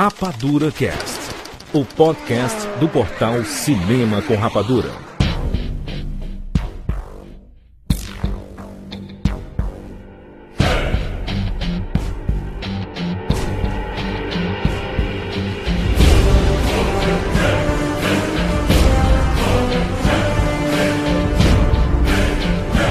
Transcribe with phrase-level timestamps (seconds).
[0.00, 1.18] Rapadura Cast,
[1.72, 4.92] o podcast do portal Cinema com Rapadura.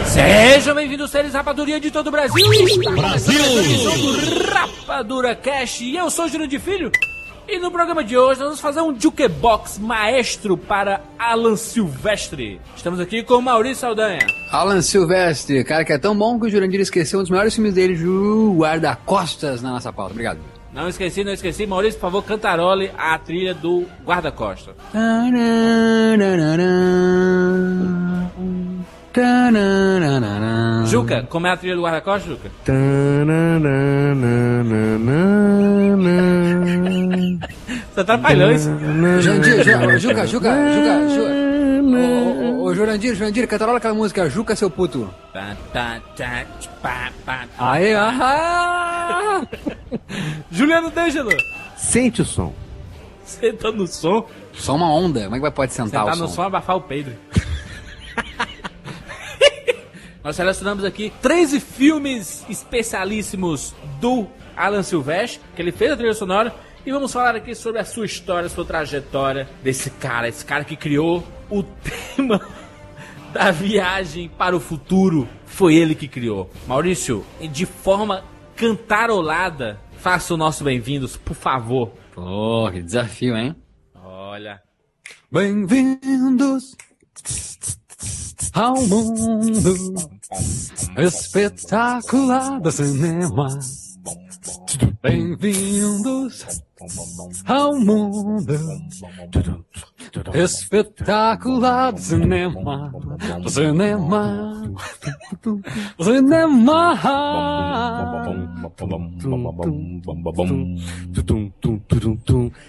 [0.04, 2.46] Sejam bem-vindos, seres Rapadurinha de todo o Brasil!
[2.98, 4.77] Brasil!
[4.98, 6.92] Rapadura Cash e eu sou Júlio de Filho.
[7.48, 12.60] E no programa de hoje nós vamos fazer um jukebox maestro para Alan Silvestre.
[12.76, 14.26] Estamos aqui com Maurício Saldanha.
[14.52, 17.76] Alan Silvestre, cara que é tão bom que o Jurandir esqueceu um dos melhores filmes
[17.76, 20.14] dele, Ju Guarda-Costas, na nossa pauta.
[20.14, 20.40] Obrigado.
[20.74, 21.68] Não esqueci, não esqueci.
[21.68, 24.74] Maurício, por favor, cantarole a trilha do Guarda-Costa.
[30.86, 32.52] Juca, como é a trilha do Guarda-Costa, Juca?
[37.94, 38.70] Você atrapalhou isso.
[39.22, 41.48] Jurandir, Ju- Juca, Juca, Juca, Juca.
[41.90, 45.10] Ô, ô, ô, Jurandir, Jurandir, cantarola aquela música, Juca, seu puto.
[45.34, 47.10] Tá, tá, tá.
[47.58, 49.42] Aê, ahá!
[50.52, 51.32] Juliano D'Angelo,
[51.76, 52.54] Sente o som.
[53.60, 54.26] tá no som?
[54.54, 56.36] Só uma onda, como é que vai pode Você sentar tá o no som?
[56.36, 57.14] som abafar o Pedro.
[60.24, 66.54] Nós selecionamos aqui 13 filmes especialíssimos do Alan Silvestre, que ele fez a trilha sonora,
[66.86, 70.76] e vamos falar aqui sobre a sua história, sua trajetória desse cara, esse cara que
[70.76, 72.42] criou o tema
[73.32, 75.28] da viagem para o futuro.
[75.46, 76.50] Foi ele que criou.
[76.66, 78.24] Maurício, de forma
[78.56, 81.92] cantarolada, faça o nosso bem-vindos, por favor.
[82.14, 83.56] Pô, que desafio, hein?
[83.94, 84.62] Olha.
[85.32, 86.76] Bem-vindos
[88.54, 89.76] ao mundo
[90.98, 93.60] espetacular do cinema.
[95.02, 96.62] Bem-vindos
[97.46, 98.54] ao mundo
[100.34, 102.94] espetacular do cinema.
[103.42, 104.72] Do cinema.
[105.98, 106.96] Do cinema.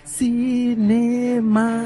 [0.04, 1.84] Cinema.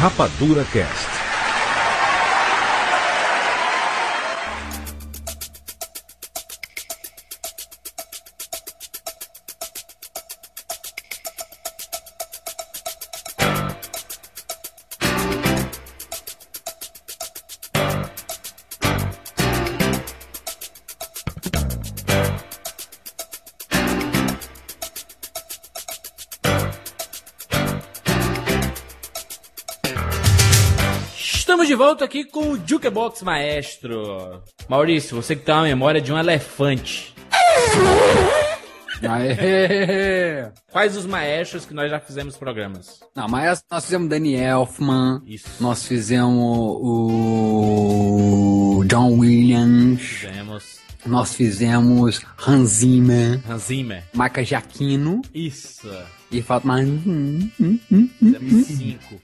[0.00, 0.74] Rapadura Cast.
[0.78, 1.13] Estamos de volta
[32.14, 34.40] aqui com o Jukebox Maestro.
[34.68, 37.12] Maurício, você que tem uma memória de um elefante.
[39.02, 40.48] Aê!
[40.70, 43.00] Quais os maestros que nós já fizemos programas?
[43.16, 45.60] Não, mas nós fizemos Danny Elfman, Isso.
[45.60, 54.04] nós fizemos o John Williams, Fizemos nós fizemos Hans Zimmer, Hans Zimmer.
[54.14, 55.90] Maca Jaquino Isso.
[56.38, 56.88] E falta mais.
[56.88, 57.50] hum,
[58.18, 59.20] Fizemos cinco.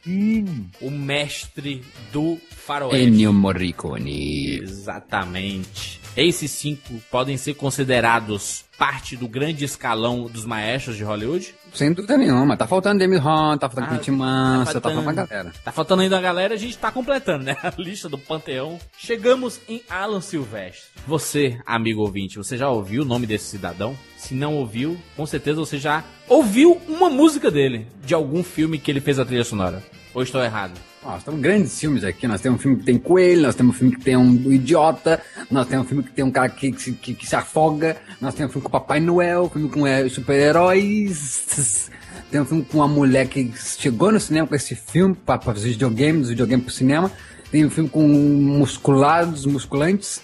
[0.81, 1.83] O mestre
[2.13, 3.07] do faroeste.
[3.07, 4.59] Ennio Morricone.
[4.63, 6.00] Exatamente.
[6.23, 11.55] Esses cinco podem ser considerados parte do grande escalão dos maestros de Hollywood?
[11.73, 12.59] Sem dúvida nenhuma.
[12.59, 15.53] Tá faltando Demi Hunt, tá faltando Ah, Quentin Mansa, tá faltando- faltando uma galera.
[15.65, 17.57] Tá faltando ainda a galera, a gente tá completando, né?
[17.65, 18.79] A lista do Panteão.
[18.99, 20.91] Chegamos em Alan Silvestre.
[21.07, 23.97] Você, amigo ouvinte, você já ouviu o nome desse cidadão?
[24.19, 28.91] Se não ouviu, com certeza você já ouviu uma música dele, de algum filme que
[28.91, 29.83] ele fez a trilha sonora.
[30.13, 30.79] Ou estou errado?
[31.03, 32.27] Nós temos grandes filmes aqui.
[32.29, 35.21] Nós temos um filme que tem coelho, nós temos um filme que tem um idiota,
[35.51, 38.35] nós temos um filme que tem um cara que, que, que- que se afoga, nós
[38.35, 41.91] temos um filme com Papai Noel, filme com é, super-heróis.
[42.31, 45.71] Tem um filme com uma mulher que chegou no cinema com esse filme para fazer
[45.71, 47.11] videogame, dos videogames pro cinema.
[47.51, 50.21] Tem um filme com musculados, musculantes.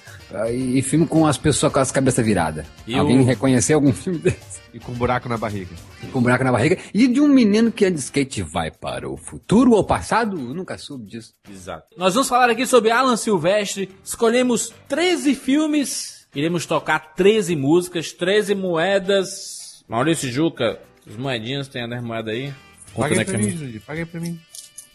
[0.51, 2.67] E, e filme com as pessoas com as cabeças viradas.
[2.87, 4.61] E Alguém o- reconheceu algum filme desse?
[4.75, 5.75] E com um buraco na barriga.
[6.13, 6.79] Com um buraco na barriga.
[6.93, 10.37] E de um menino que anda de skate vai para o futuro ou passado?
[10.37, 11.33] Eu nunca soube disso.
[11.51, 11.87] Exato.
[11.97, 13.89] Nós vamos falar aqui sobre Alan Silvestre.
[14.05, 16.27] Escolhemos 13 filmes.
[16.35, 19.85] Iremos tocar 13 músicas, 13 moedas.
[19.89, 22.53] Maurício Juca, os moedinhos, tem as moedas aí?
[22.95, 23.43] Paga é aí que pra é?
[23.45, 23.81] mim, Judy.
[23.81, 24.41] Paga aí pra mim.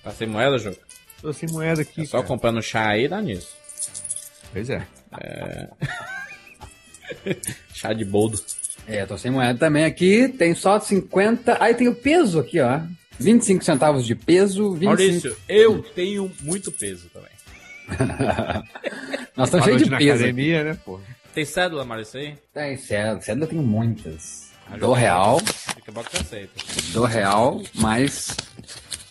[0.04, 0.78] Tá sem moeda, Juca?
[1.22, 2.02] Tô sem moeda aqui.
[2.02, 2.28] É só cara.
[2.28, 3.48] comprando chá aí, dá nisso.
[4.52, 4.86] Pois é.
[7.74, 8.40] Chá de boldo.
[8.88, 10.28] É, tô sem moeda também aqui.
[10.30, 11.58] Tem só 50.
[11.64, 12.80] Aí tem o peso aqui, ó.
[13.20, 14.72] 25 centavos de peso.
[14.74, 14.86] 25...
[14.86, 17.30] Maurício, eu tenho muito peso também.
[19.36, 20.14] Nós estamos Uma cheios de peso.
[20.24, 21.00] academia, né, pô?
[21.34, 22.36] Tem cédula, Maurício, aí?
[22.54, 23.22] Tem cédula.
[23.22, 24.50] Cédula eu tenho muitas.
[24.70, 25.40] Ah, Do real.
[26.94, 28.36] Do real, mais.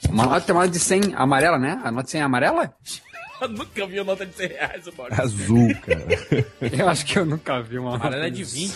[0.09, 1.81] Uma nota chamada de 100 amarela, né?
[1.85, 2.75] A nota de 100 amarela?
[3.41, 5.23] Eu nunca vi uma nota de 100 reais, o Maurício.
[5.25, 6.47] Azul, cara.
[6.79, 8.17] Eu acho que eu nunca vi uma A nota.
[8.17, 8.75] é de 20.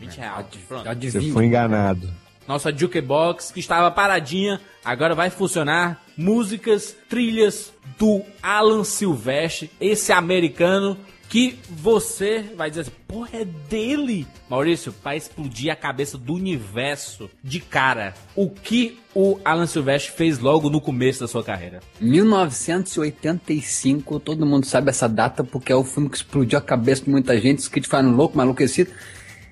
[0.00, 0.46] 20 reais.
[0.68, 0.84] Pronto.
[0.84, 1.32] Já de Você 20.
[1.32, 2.12] foi enganado.
[2.48, 6.02] Nossa jukebox que estava paradinha, agora vai funcionar.
[6.16, 10.96] Músicas, trilhas do Alan Silvestre, esse americano
[11.30, 14.26] que você vai dizer assim, porra, é dele.
[14.48, 20.40] Maurício, para explodir a cabeça do universo de cara, o que o Alan Silvestre fez
[20.40, 21.78] logo no começo da sua carreira?
[22.00, 27.10] 1985, todo mundo sabe essa data porque é o filme que explodiu a cabeça de
[27.10, 28.90] muita gente, que te faz um louco, maluquecido.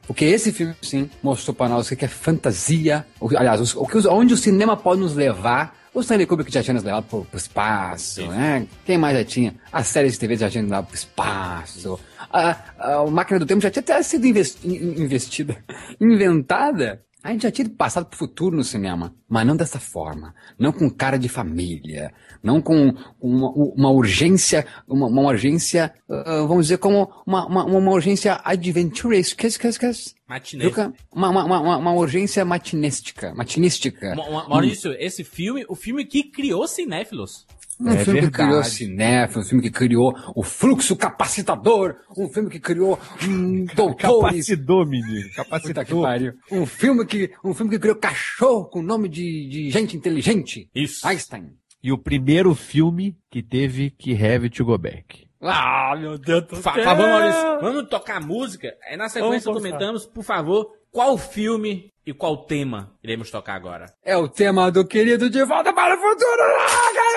[0.05, 4.35] Porque esse filme, sim, mostrou pra nós o que é fantasia, aliás, o que, onde
[4.35, 5.78] o cinema pode nos levar.
[5.99, 8.69] O Stanley Kubrick já tinha nos levado pro, pro espaço, né?
[8.87, 9.57] Quem mais já tinha?
[9.73, 11.99] A série de TV já tinha nos levado pro espaço.
[12.33, 15.57] A, a, a máquina do tempo já tinha até sido investi- in- investida,
[16.01, 17.03] inventada.
[17.23, 20.33] A gente já tinha passado pro futuro no cinema, mas não dessa forma.
[20.57, 22.13] Não com cara de família.
[22.43, 27.91] Não com uma, uma urgência, uma, uma urgência, ah, vamos dizer, como uma, uma, uma
[27.91, 29.49] urgência adventuresca.
[29.49, 29.91] Que, que, que,
[30.29, 30.65] Matinê.
[30.65, 30.93] Juca?
[31.13, 33.35] Uma, uma, uma, uma urgência matinística.
[33.35, 34.15] Matinística.
[34.15, 37.47] Ma- Ma- Maurício, esse filme, o filme que criou cinéfilos.
[37.81, 38.49] Um É filme que verdade.
[38.49, 44.47] criou cinéfilo, um filme que criou o fluxo capacitador, um filme que criou hum, doutores.
[44.47, 45.29] Capacitou, menino.
[45.29, 46.03] Que Capacitou.
[46.03, 46.33] pariu.
[46.51, 50.69] Um filme que, um filme que criou cachorro com nome de, de gente inteligente.
[50.75, 51.07] Isso.
[51.07, 51.51] Einstein.
[51.83, 55.29] E o primeiro filme que teve que Have to Go Back.
[55.41, 58.75] Ah, meu Deus do Fa- Por favor, Maurício, vamos tocar música?
[58.91, 63.87] Aí na sequência Vamos comentamos, por favor, qual filme e qual tema iremos tocar agora.
[64.03, 66.43] É o tema do querido De Volta para o Futuro.
[66.43, 67.09] Ah, cara,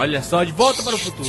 [0.00, 1.28] Olha só, de volta para o futuro.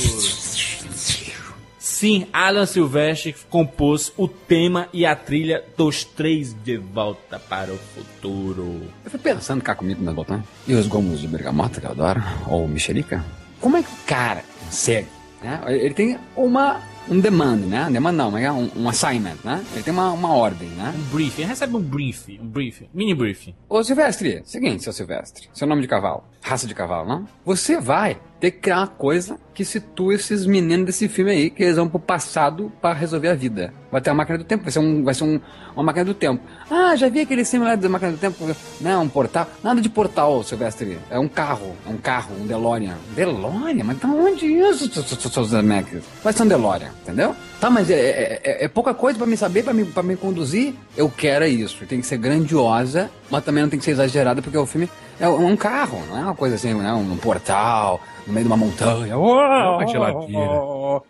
[1.78, 7.76] Sim, Alan Silvestre compôs o tema e a trilha dos três de volta para o
[7.76, 8.80] futuro.
[9.04, 10.42] Eu fui pensando cá comigo nas botões.
[10.66, 13.22] E os gomos de bergamota que eu adoro, ou mexerica.
[13.60, 15.08] Como é que o cara consegue,
[15.42, 15.60] né?
[15.66, 17.90] Ele tem uma, um demand, né?
[17.92, 19.62] Demand não, mas é um, um assignment, né?
[19.74, 20.94] Ele tem uma, uma ordem, né?
[20.96, 23.54] Um briefing, recebe um briefing, um briefing, mini briefing.
[23.68, 27.28] Ô Silvestre, seguinte, seu Silvestre, seu nome de cavalo, raça de cavalo, não?
[27.44, 31.62] Você vai ter que criar uma coisa que situa esses meninos desse filme aí, que
[31.62, 33.72] eles vão pro passado pra resolver a vida.
[33.88, 35.40] Vai ter uma máquina do tempo, vai ser, um, vai ser um,
[35.76, 36.42] uma máquina do tempo.
[36.68, 38.44] Ah, já vi aquele lá da máquina do tempo?
[38.80, 39.46] Não, um portal.
[39.62, 40.98] Nada de portal, Silvestre.
[41.08, 42.96] É um carro, é um carro, um DeLorean.
[43.14, 43.84] DeLorean?
[43.84, 46.02] Mas da onde isso, seus- Zemeckis?
[46.24, 47.36] Vai ser um DeLorean, entendeu?
[47.60, 50.16] Tá, mas é, é- é- é pouca coisa pra me saber, pra me, pra me
[50.16, 50.74] conduzir.
[50.96, 51.84] Eu quero é isso.
[51.86, 55.28] Tem que ser grandiosa, mas também não tem que ser exagerada, porque o filme é
[55.28, 56.92] um carro, não é uma coisa assim, né?
[56.92, 59.16] Um portal, no meio de uma montanha.
[59.18, 60.62] uma geladeira.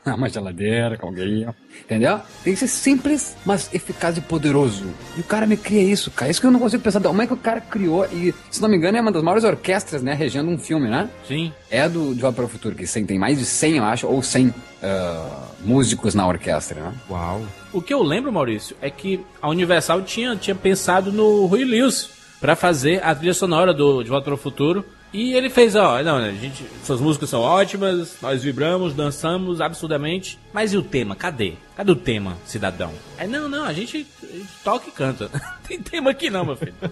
[0.07, 1.47] uma geladeira com alguém.
[1.85, 2.21] Entendeu?
[2.45, 4.87] Tem que ser simples, mas eficaz e poderoso.
[5.17, 6.31] E o cara me cria isso, cara.
[6.31, 7.01] Isso que eu não consigo pensar.
[7.01, 8.07] Como é que o cara criou?
[8.07, 10.15] E, se não me engano, é uma das maiores orquestras, né?
[10.15, 11.09] Regendo um filme, né?
[11.27, 11.53] Sim.
[11.71, 14.55] É do De para o Futuro, que tem mais de 100, eu acho, ou 100
[14.83, 16.93] ah, músicos na orquestra, né?
[17.11, 17.43] Uau.
[17.73, 22.11] O que eu lembro, Maurício, é que a Universal tinha, tinha pensado no Rui Lewis
[22.41, 24.85] pra fazer a trilha sonora do De Volta para o Futuro.
[25.13, 30.39] E ele fez, ó, não, né, gente, suas músicas são ótimas, nós vibramos, dançamos absurdamente,
[30.55, 31.15] mas e o tema?
[31.15, 31.53] Cadê?
[31.77, 32.93] Cadê o tema, cidadão?
[33.19, 35.29] É, não, não, a gente, a gente toca e canta.
[35.69, 36.75] Tem tema aqui não, meu filho.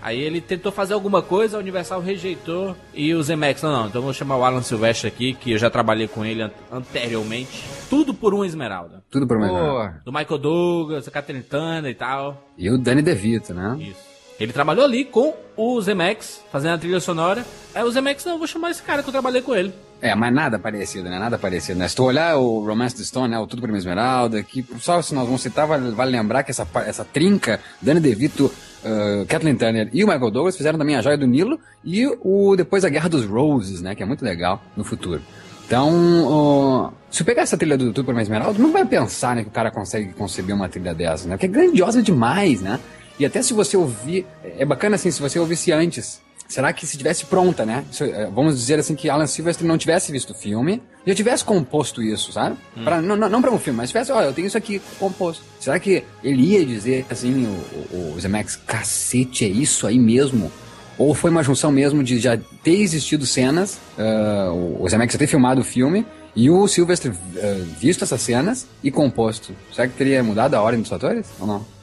[0.00, 4.00] Aí ele tentou fazer alguma coisa, a Universal rejeitou e o Zemex, não, não, então
[4.00, 7.64] vou chamar o Alan Silvestre aqui, que eu já trabalhei com ele an anteriormente.
[7.90, 9.02] Tudo por uma esmeralda.
[9.10, 12.48] Tudo por uma Pô, Do Michael Douglas, a Catherine Turner e tal.
[12.56, 13.76] E o Danny DeVito, né?
[13.80, 14.07] Isso.
[14.38, 17.44] Ele trabalhou ali com o Zemex, fazendo a trilha sonora.
[17.74, 19.74] Aí o Zemex, não, vou chamar esse cara que eu trabalhei com ele.
[20.00, 21.18] É, mas nada parecido, né?
[21.18, 21.88] Nada parecido, né?
[21.88, 23.38] Se tu olhar o Romance the Stone, né?
[23.38, 26.52] O Tudo por uma Esmeralda, que só se nós vamos citar, vale, vale lembrar que
[26.52, 31.02] essa, essa trinca, Danny DeVito, uh, Kathleen Turner e o Michael Douglas fizeram também a
[31.02, 33.96] Joia do Nilo e o depois a Guerra dos Roses, né?
[33.96, 35.20] Que é muito legal no futuro.
[35.66, 39.34] Então, ó, se eu pegar essa trilha do Tudo por uma Esmeralda, não vai pensar
[39.34, 41.36] né, que o cara consegue conceber uma trilha dessa, né?
[41.36, 42.78] Porque é grandiosa demais, né?
[43.18, 46.20] E até se você ouvir, é bacana assim, se você ouvisse antes.
[46.48, 47.84] Será que se tivesse pronta, né?
[48.00, 52.02] Eh, vamos dizer assim que Alan Silvestre não tivesse visto o filme, já tivesse composto
[52.02, 52.56] isso, sabe?
[52.84, 55.44] Pra, não, não, não pra um filme, mas tivesse, olha, eu tenho isso aqui composto.
[55.60, 60.50] Será que ele ia dizer assim, o, o, o Zemeckis, cacete, é isso aí mesmo?
[60.96, 65.26] Ou foi uma junção mesmo de já ter existido cenas, ah, o Zemeckis já ter
[65.26, 69.54] filmado o filme, e o Silvestre ah, visto essas cenas e composto.
[69.72, 71.26] Será que teria mudado a ordem dos fatores?
[71.38, 71.77] Ou não?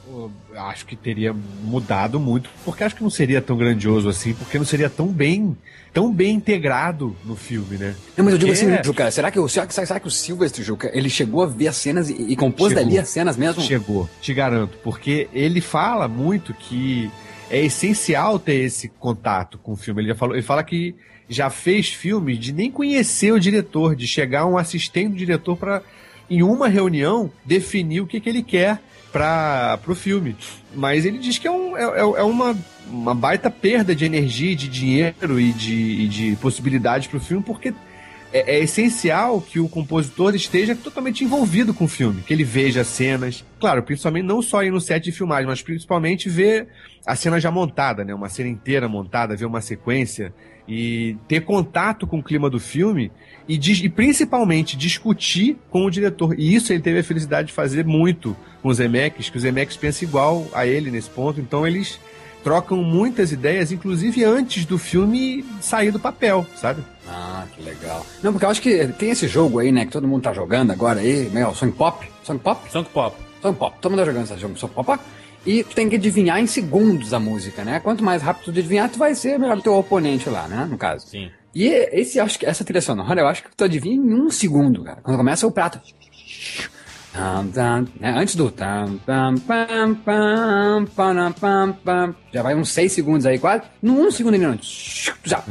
[0.56, 1.34] Acho que teria
[1.64, 5.56] mudado muito, porque acho que não seria tão grandioso assim, porque não seria tão bem,
[5.92, 7.94] tão bem integrado no filme, né?
[8.16, 10.62] Não, mas eu digo Porque assim, Juca, será que, o, será, será que o Silvestre,
[10.62, 12.84] Juca, ele chegou a ver as cenas e, e compôs Chegou.
[12.84, 13.62] dali as cenas mesmo?
[13.62, 17.10] Chegou, te garanto, porque ele fala muito que
[17.50, 20.02] é essencial ter esse contato com o filme.
[20.02, 20.94] Ele já falou, ele fala que
[21.28, 25.82] já fez filmes de nem conhecer o diretor, de chegar um assistente do diretor para
[26.28, 28.80] em uma reunião definir o que, que ele quer
[29.16, 30.36] para o filme.
[30.74, 32.56] Mas ele diz que é, um, é, é- é uma,
[32.90, 37.42] uma baita perda de energia, de dinheiro e de, e de possibilidades para o filme,
[37.42, 37.72] porque
[38.32, 42.82] é, é essencial que o compositor esteja totalmente envolvido com o filme, que ele veja
[42.82, 43.44] as cenas.
[43.58, 46.68] Claro, principalmente não só ir no set de filmagem, mas principalmente ver
[47.06, 48.14] a cena já montada, né?
[48.14, 50.34] Uma cena inteira montada, ver uma sequência
[50.68, 53.12] e ter contato com o clima do filme
[53.48, 56.38] e, e principalmente discutir com o diretor.
[56.38, 59.76] E isso ele teve a felicidade de fazer muito com os Zemeckis, que os Zemeckis
[59.76, 62.00] pensam igual a ele nesse ponto, então eles
[62.42, 66.80] trocam muitas ideias, inclusive antes do filme sair do papel, sabe?
[67.08, 68.06] Ah, que legal.
[68.22, 70.70] Não, porque eu acho que tem esse jogo aí, né, que todo mundo tá jogando
[70.70, 73.16] agora aí, meu, Song Pop, Song Pop, Song Pop.
[73.42, 75.00] Song Pop, todo mundo tá jogando esse jogo, Song Pop,
[75.46, 77.78] e tu tem que adivinhar em segundos a música, né?
[77.80, 80.76] Quanto mais rápido tu adivinhar, tu vai ser melhor do teu oponente lá, né, no
[80.76, 81.06] caso.
[81.06, 81.30] Sim.
[81.54, 84.84] E esse, acho que essa trilha sonora, eu acho que tu adivinha em um segundo,
[84.84, 85.00] cara.
[85.02, 85.80] Quando começa o prato.
[87.98, 88.14] Né?
[88.14, 88.52] Antes do.
[92.30, 93.62] Já vai uns seis segundos aí, quase.
[93.80, 94.58] Num um segundo não.
[95.24, 95.42] Já.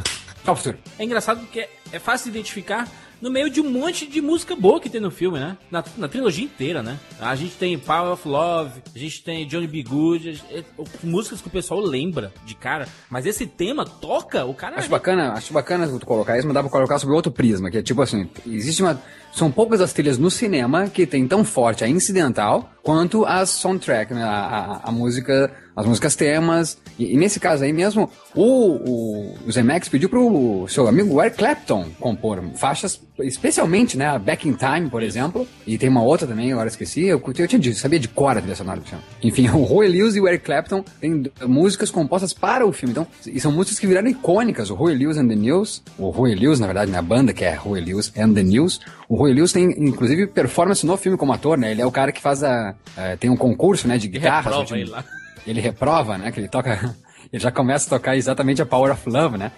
[0.43, 0.77] Só o futuro.
[0.99, 2.87] É engraçado porque é fácil de identificar
[3.25, 5.57] no meio de um monte de música boa que tem no filme, né?
[5.71, 6.99] Na, na trilogia inteira, né?
[7.19, 9.81] A gente tem Power of Love, a gente tem Johnny B.
[9.81, 10.63] Good, a é,
[11.03, 14.77] músicas que o pessoal lembra de cara, mas esse tema toca, o cara.
[14.77, 17.79] Acho bacana, acho bacana tu colocar isso, mas dá pra colocar sobre outro prisma, que
[17.79, 19.01] é tipo assim, existe uma.
[19.33, 24.13] São poucas as trilhas no cinema que tem tão forte a incidental quanto as soundtrack,
[24.13, 24.23] né?
[24.23, 26.77] A, a, a música, as músicas temas.
[26.97, 31.37] E, e nesse caso aí mesmo, o, o, o Zemeckis pediu pro seu amigo Eric
[31.37, 34.07] Clapton compor faixas, especialmente, né?
[34.07, 35.47] a Back in Time, por exemplo.
[35.67, 37.05] E tem uma outra também, agora esqueci.
[37.05, 39.03] Eu, eu tinha dito, sabia de cor a trilha sonora do filme.
[39.21, 42.91] Enfim, o Roy Lewis e o Eric Clapton têm músicas compostas para o filme.
[42.91, 44.69] Então, e são músicas que viraram icônicas.
[44.69, 47.53] O Roy Lewis and the News, o Roy Lewis, na verdade, na banda que é
[47.53, 48.79] Roy Lewis and the News.
[49.09, 51.71] O Roy Lewis tem, inclusive, performance no filme como ator, né?
[51.71, 52.75] Ele é o cara que faz a.
[52.97, 54.49] eh, tem um concurso, né, de Ele guitarra.
[54.49, 55.03] reprova
[55.45, 56.31] ele reprova, né?
[56.31, 56.95] Que ele toca.
[57.33, 59.51] Ele já começa a tocar exatamente a Power of Love, né?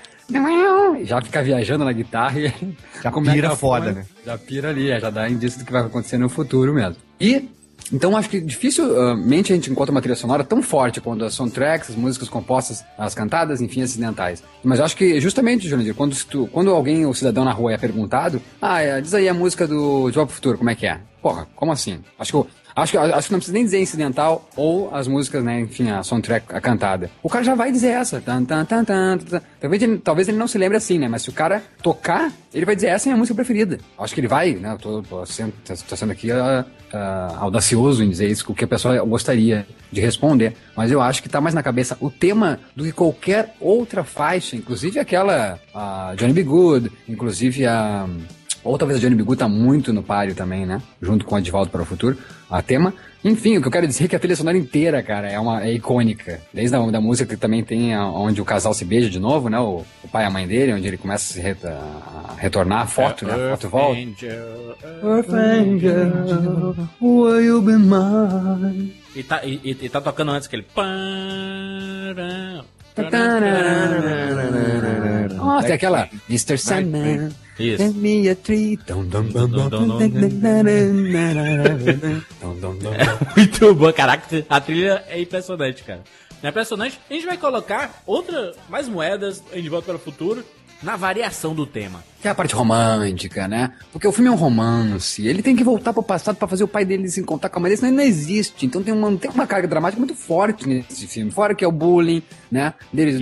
[1.04, 2.48] Já fica viajando na guitarra e.
[3.04, 4.06] Já pira foda, né?
[4.26, 6.96] Já pira ali, é, já dá indício do que vai acontecer no futuro mesmo.
[7.20, 7.50] E.
[7.92, 11.90] Então acho que dificilmente a gente encontra uma trilha sonora tão forte quanto as soundtracks,
[11.90, 14.44] as músicas compostas, as cantadas, enfim, acidentais.
[14.64, 17.78] Mas eu acho que justamente, Jurandir, quando, tu- quando alguém, o cidadão na rua é
[17.78, 20.86] perguntado, ah, é, diz aí a música do De Volta pro Futuro, como é que
[20.88, 21.00] é?
[21.22, 22.00] Porra, como assim?
[22.20, 25.62] Acho que Acho que, acho que não precisa nem dizer incidental ou as músicas, né?
[25.62, 27.10] Enfim, a soundtrack, a cantada.
[27.24, 28.22] O cara já vai dizer essa.
[28.22, 29.42] Tan, tan, tan, tan, tan.
[29.60, 31.08] Talvez, ele, talvez ele não se lembre assim, né?
[31.08, 33.80] Mas se o cara tocar, ele vai dizer essa é a minha música preferida.
[33.98, 34.78] Acho que ele vai, né?
[34.80, 35.54] Tô, tô sendo,
[35.90, 40.00] tô sendo aqui ah, ah, audacioso em dizer isso, o que a pessoa gostaria de
[40.00, 40.56] responder.
[40.76, 44.56] Mas eu acho que tá mais na cabeça o tema do que qualquer outra faixa,
[44.56, 46.44] inclusive aquela ah, Johnny B.
[46.44, 48.08] Good, inclusive a.
[48.64, 50.82] Ou talvez a Johnny Bigu tá muito no páreo também, né?
[51.02, 52.18] Junto com a De Volta para o Futuro,
[52.50, 52.94] a tema.
[53.24, 55.64] Enfim, o que eu quero dizer é que a trilha sonora inteira, cara, é, uma,
[55.64, 56.40] é icônica.
[56.54, 59.50] Desde a da música que também tem a, onde o casal se beija de novo,
[59.50, 59.60] né?
[59.60, 62.84] O, o pai e a mãe dele, onde ele começa a, se re, a retornar
[62.84, 63.34] a foto, é, né?
[63.34, 64.00] A foto volta.
[64.00, 68.94] Angel, Earth Angel, will you be mine?
[69.16, 70.66] E tá, e, e tá tocando antes aquele...
[75.36, 76.58] Nossa, tem aquela Mr.
[76.58, 77.30] Sandman.
[77.60, 77.78] Isso.
[77.78, 78.78] Send me a tree.
[83.36, 84.46] Muito bom, caraca.
[84.48, 86.04] A trilha é impressionante, cara.
[86.44, 87.00] É impressionante.
[87.10, 90.46] A gente vai colocar outra, mais moedas em De Volta para o Futuro
[90.82, 92.04] na variação do tema.
[92.22, 93.72] Que é a parte romântica, né?
[93.92, 95.26] Porque o filme é um romance.
[95.26, 97.62] Ele tem que voltar pro passado para fazer o pai dele se encontrar com a
[97.62, 98.66] mãe dele, senão ele não existe.
[98.66, 101.32] Então tem uma, tem uma carga dramática muito forte nesse filme.
[101.32, 102.74] Fora que é o bullying, né?
[102.92, 103.18] Dele,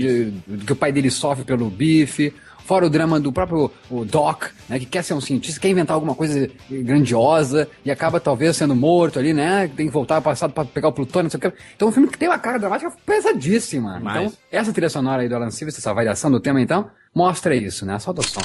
[0.48, 2.34] de, que o pai dele sofre pelo bife.
[2.66, 3.72] Fora o drama do próprio
[4.06, 4.80] Doc, né?
[4.80, 9.20] Que quer ser um cientista, quer inventar alguma coisa grandiosa e acaba talvez sendo morto
[9.20, 9.70] ali, né?
[9.76, 11.58] Tem que voltar ao passado para pegar o plutônio, não sei o que.
[11.76, 14.00] Então é um filme que tem uma carga dramática pesadíssima.
[14.02, 14.24] Mas...
[14.24, 17.86] Então, essa trilha sonora aí do Alan Silvestre, essa variação do tema, então, mostra isso,
[17.86, 18.00] né?
[18.00, 18.42] Solta o som.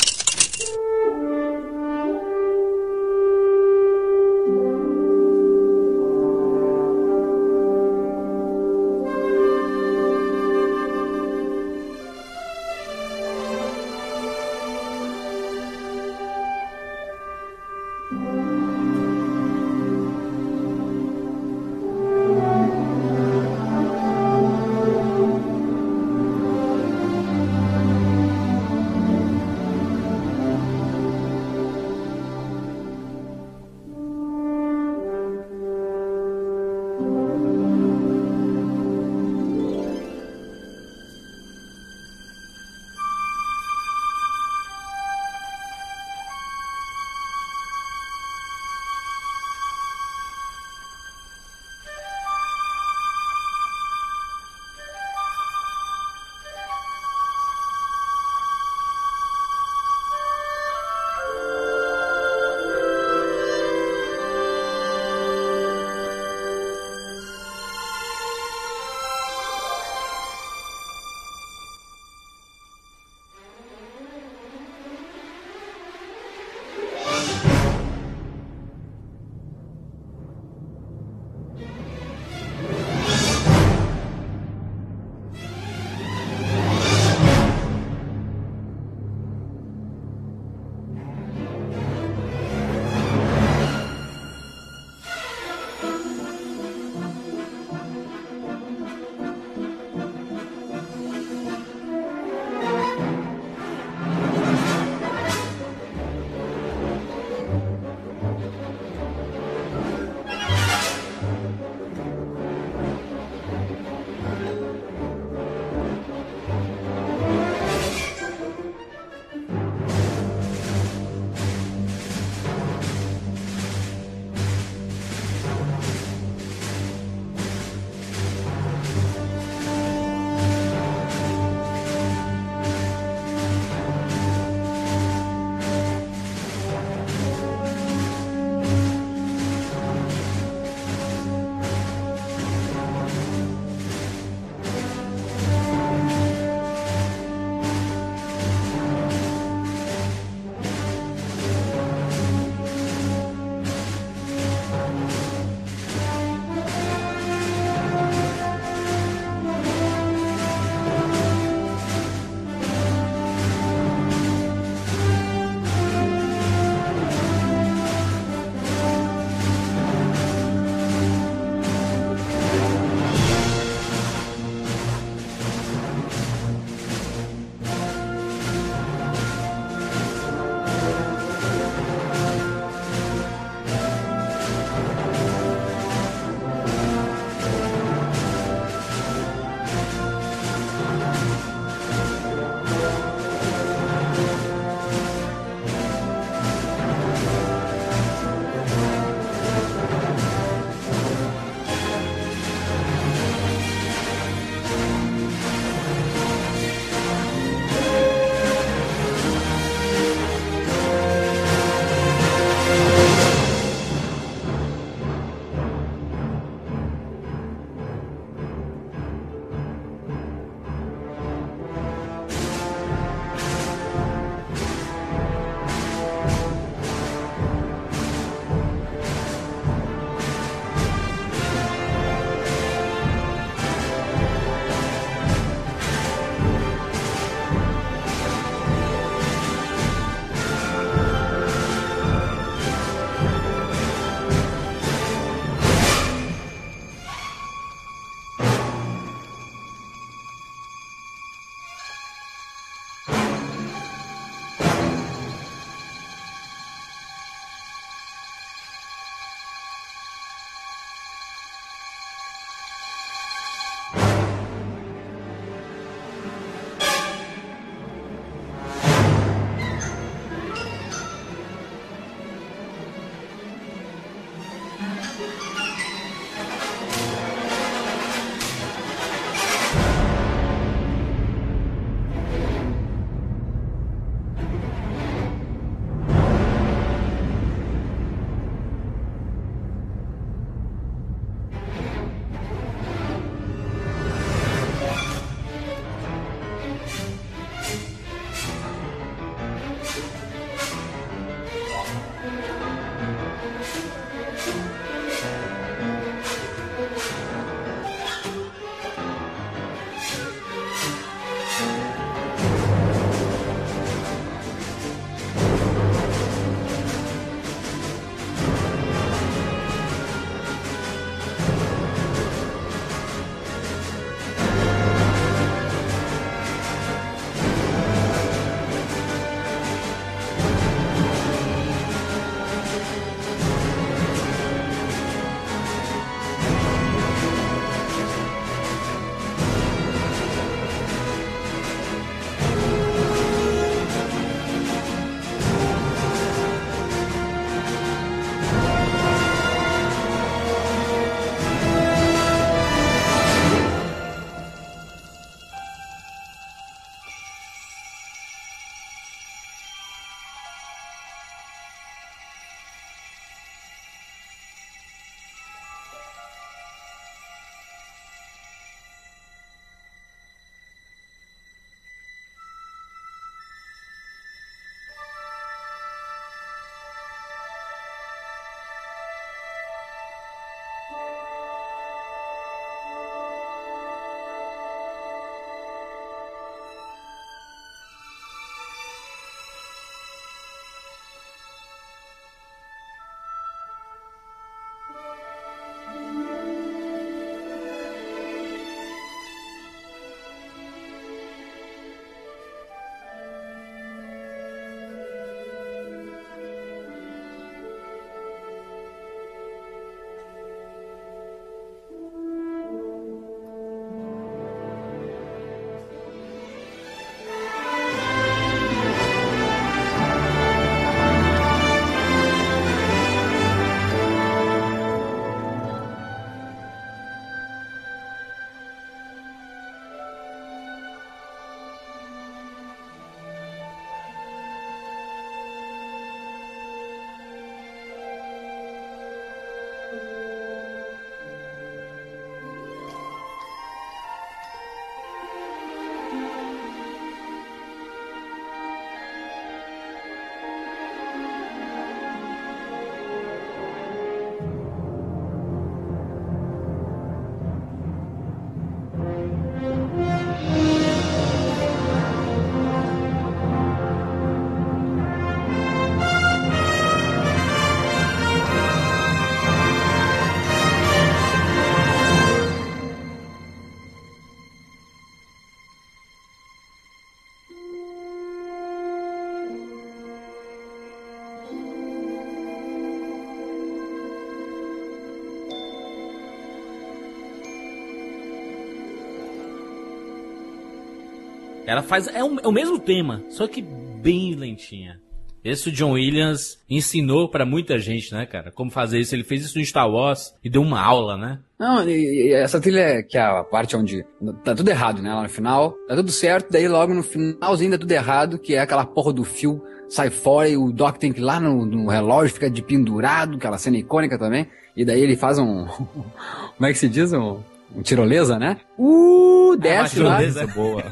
[491.71, 492.09] Ela faz.
[492.09, 495.01] É, um, é o mesmo tema, só que bem lentinha.
[495.43, 498.51] Esse o John Williams ensinou pra muita gente, né, cara?
[498.51, 499.15] Como fazer isso.
[499.15, 501.39] Ele fez isso no Star Wars e deu uma aula, né?
[501.59, 504.05] Não, e, e essa trilha que é a parte onde
[504.45, 505.15] tá tudo errado, né?
[505.15, 508.59] Lá no final, tá tudo certo, daí logo no finalzinho dá tudo errado, que é
[508.59, 511.89] aquela porra do fio sai fora e o Doc tem que ir lá no, no
[511.89, 514.49] relógio, fica de pendurado, aquela cena icônica também.
[514.77, 515.67] E daí ele faz um.
[516.57, 517.13] Como é que se diz?
[517.13, 517.41] Um
[517.83, 518.57] tirolesa, né?
[518.79, 520.17] Uh, desce lá.
[520.17, 520.85] Tirolesa boa.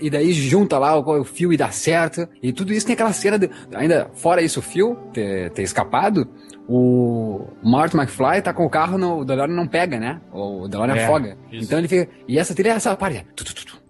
[0.00, 2.28] E daí junta lá o, o fio e dá certo.
[2.42, 3.38] E tudo isso tem aquela cena.
[3.38, 6.28] De, ainda, fora isso, o fio ter, ter escapado,
[6.68, 10.20] o Martin McFly tá com o carro, no, o DeLorean não pega, né?
[10.32, 11.36] O DeLorean É, afoga.
[11.52, 11.64] isso.
[11.64, 12.08] Então ele fica.
[12.26, 13.24] E essa trilha é essa parte.
[13.36, 13.82] Tu, tu, tu,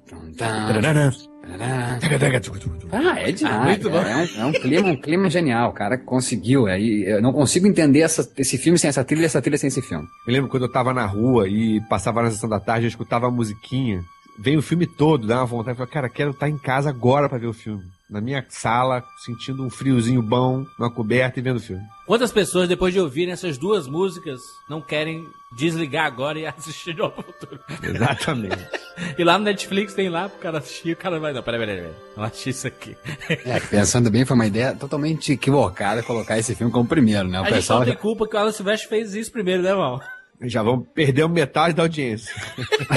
[2.92, 3.64] Ah, é demais.
[3.64, 3.98] muito bom.
[4.02, 5.70] É, um, é um clima, um clima genial.
[5.70, 6.66] O cara conseguiu.
[6.66, 9.68] Aí eu não consigo entender essa- esse filme sem essa trilha e essa trilha sem
[9.68, 10.07] esse filme.
[10.26, 13.26] Eu lembro quando eu tava na rua e passava na sessão da tarde, eu escutava
[13.26, 14.02] a musiquinha.
[14.38, 15.70] Vem o filme todo, dá uma vontade.
[15.70, 17.83] Eu falei, cara, quero estar em casa agora pra ver o filme.
[18.14, 21.83] Na minha sala, sentindo um friozinho bom, numa coberta e vendo o filme.
[22.07, 27.00] Quantas pessoas, depois de ouvirem essas duas músicas, não querem desligar agora e assistir de
[27.00, 27.59] ao futuro?
[27.83, 28.64] Exatamente.
[29.18, 31.77] E lá no Netflix tem lá pro cara assistir, o cara vai, não, peraí, peraí,
[31.79, 31.92] peraí.
[32.16, 32.96] Não assisti isso aqui.
[33.44, 37.40] É, pensando bem, foi uma ideia totalmente equivocada colocar esse filme como primeiro, né?
[37.40, 38.00] O a gente pessoal não tem já...
[38.00, 40.00] culpa que o Alan Silvestre fez isso primeiro, né, Val?
[40.42, 42.33] Já vamos perder metade da audiência.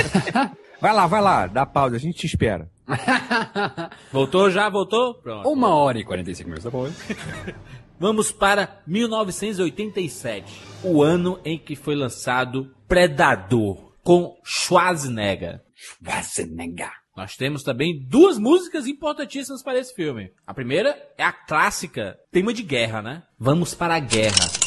[0.80, 2.70] vai lá, vai lá, dá pausa, a gente te espera.
[4.12, 4.69] Voltou já?
[4.69, 5.15] Voltou?
[5.15, 5.50] Pronto.
[5.50, 6.93] Uma hora e 45 minutos depois.
[8.00, 15.62] Vamos para 1987, o ano em que foi lançado Predador, com Schwarzenegger.
[15.76, 16.91] Schwarzenegger.
[17.15, 20.32] Nós temos também duas músicas importantíssimas para esse filme.
[20.45, 23.23] A primeira é a clássica tema de guerra, né?
[23.39, 24.67] Vamos para a guerra.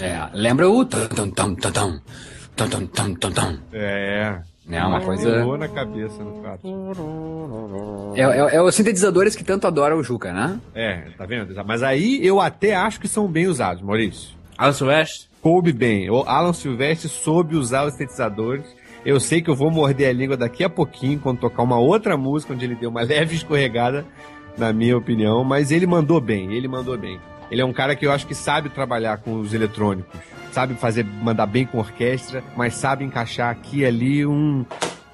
[0.00, 0.84] É, lembra o...
[0.84, 2.00] tum, tum, tum, tum, tum.
[2.56, 3.58] Tum, tum, tum, tum, tum.
[3.72, 4.40] É.
[4.70, 5.30] É uma coisa...
[5.30, 6.38] Pegou na cabeça, no.
[8.14, 10.60] É, é, é os sintetizadores que tanto adora o Juca, né?
[10.74, 11.54] É, tá vendo?
[11.64, 14.36] Mas aí eu até acho que são bem usados, Maurício.
[14.58, 15.28] Alan Silvestre?
[15.40, 16.10] Coube bem.
[16.10, 18.66] O Alan Silvestre soube usar os sintetizadores.
[19.06, 22.16] Eu sei que eu vou morder a língua daqui a pouquinho, quando tocar uma outra
[22.16, 24.04] música, onde ele deu uma leve escorregada,
[24.58, 27.20] na minha opinião, mas ele mandou bem, ele mandou bem.
[27.50, 30.18] Ele é um cara que eu acho que sabe trabalhar com os eletrônicos,
[30.52, 34.64] sabe fazer, mandar bem com orquestra, mas sabe encaixar aqui e ali um,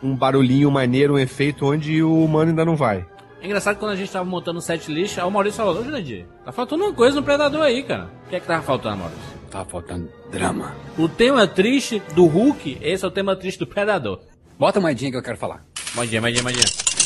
[0.03, 3.07] um barulhinho maneiro, um efeito onde o humano ainda não vai.
[3.41, 5.85] É engraçado que quando a gente tava montando o set list, o Maurício falou, ô
[5.85, 8.09] Jurandir, tá faltando uma coisa no Predador aí, cara.
[8.25, 9.23] O que é que tava faltando, Maurício?
[9.51, 10.75] Tava faltando drama.
[10.97, 14.21] O tema triste do Hulk, esse é o tema triste do Predador.
[14.59, 15.63] Bota uma moedinha que eu quero falar.
[15.95, 17.04] Bom dia, bom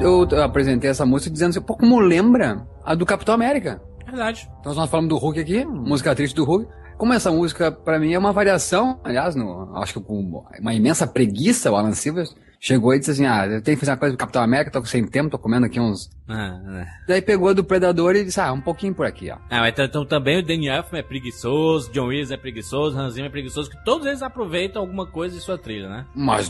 [0.00, 3.80] Eu, eu apresentei essa música dizendo assim, pô, como lembra a do Capitão América.
[4.06, 4.48] Verdade.
[4.60, 6.66] Então nós falamos do Hulk aqui, música triste do Hulk.
[6.96, 11.06] como essa música, pra mim, é uma variação, aliás, no, acho que com uma imensa
[11.06, 14.16] preguiça, o Alan Silvers chegou e disse assim, ah, eu tenho que fazer uma coisa
[14.16, 16.10] do Capitão América, tô sem tempo, tô comendo aqui uns...
[16.28, 16.86] Ah, é.
[17.06, 19.36] Daí pegou do Predador e disse, ah, um pouquinho por aqui, ó.
[19.48, 23.14] Ah, mas então, então também o Danny Elfman é preguiçoso, John Williams é preguiçoso, Hans
[23.14, 26.06] Zimmer é preguiçoso, que todos eles aproveitam alguma coisa de sua trilha, né?
[26.16, 26.48] Mas...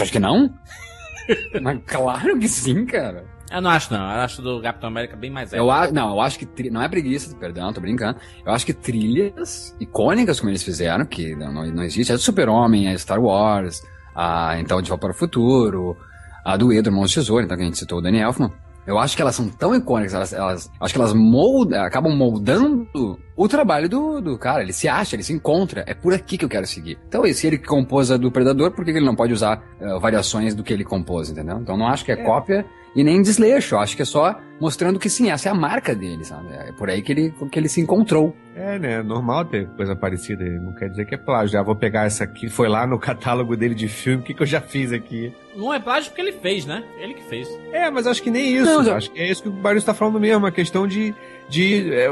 [0.00, 0.54] Acho que não?
[1.62, 3.24] Mas claro que sim, cara.
[3.50, 4.00] Eu não acho, não.
[4.00, 6.82] Eu acho do Capitão América bem mais Eu acho, não, eu acho que tri- não
[6.82, 8.18] é preguiça, perdão, tô brincando.
[8.44, 12.88] Eu acho que trilhas icônicas como eles fizeram, que não, não, existe, é do Super-Homem,
[12.88, 13.82] é Star Wars,
[14.14, 15.96] a então de Volta para o Futuro,
[16.44, 18.50] a do Mãos de Tesouro, então que a gente citou o Danny Elfman.
[18.86, 22.86] Eu acho que elas são tão icônicas, elas, elas acho que elas moldam, acabam moldando
[23.36, 24.62] o trabalho do, do cara.
[24.62, 25.84] Ele se acha, ele se encontra.
[25.86, 26.98] É por aqui que eu quero seguir.
[27.08, 30.54] Então, se ele compôs a do Predador, por que ele não pode usar eh, variações
[30.54, 31.58] do que ele compôs, entendeu?
[31.58, 32.64] Então, não acho que é, cópia
[32.96, 33.76] e nem desleixo.
[33.76, 36.48] Acho que é só mostrando que sim, essa é a marca dele, sabe?
[36.50, 38.34] É por aí que ele, que ele se encontrou.
[38.56, 39.02] É, né?
[39.02, 40.42] Normal ter coisa parecida.
[40.42, 41.52] Não quer dizer que é plágio.
[41.52, 44.42] Já vou pegar essa aqui, foi lá no catálogo dele de filme, o que, que
[44.42, 45.30] eu já fiz aqui?
[45.54, 46.82] Não é plágio porque ele fez, né?
[46.98, 47.46] Ele que fez.
[47.70, 48.82] É, mas acho que nem isso.
[48.82, 51.14] Não, Acho que é isso que o Barulho está falando mesmo, a questão de,
[51.50, 52.08] de é,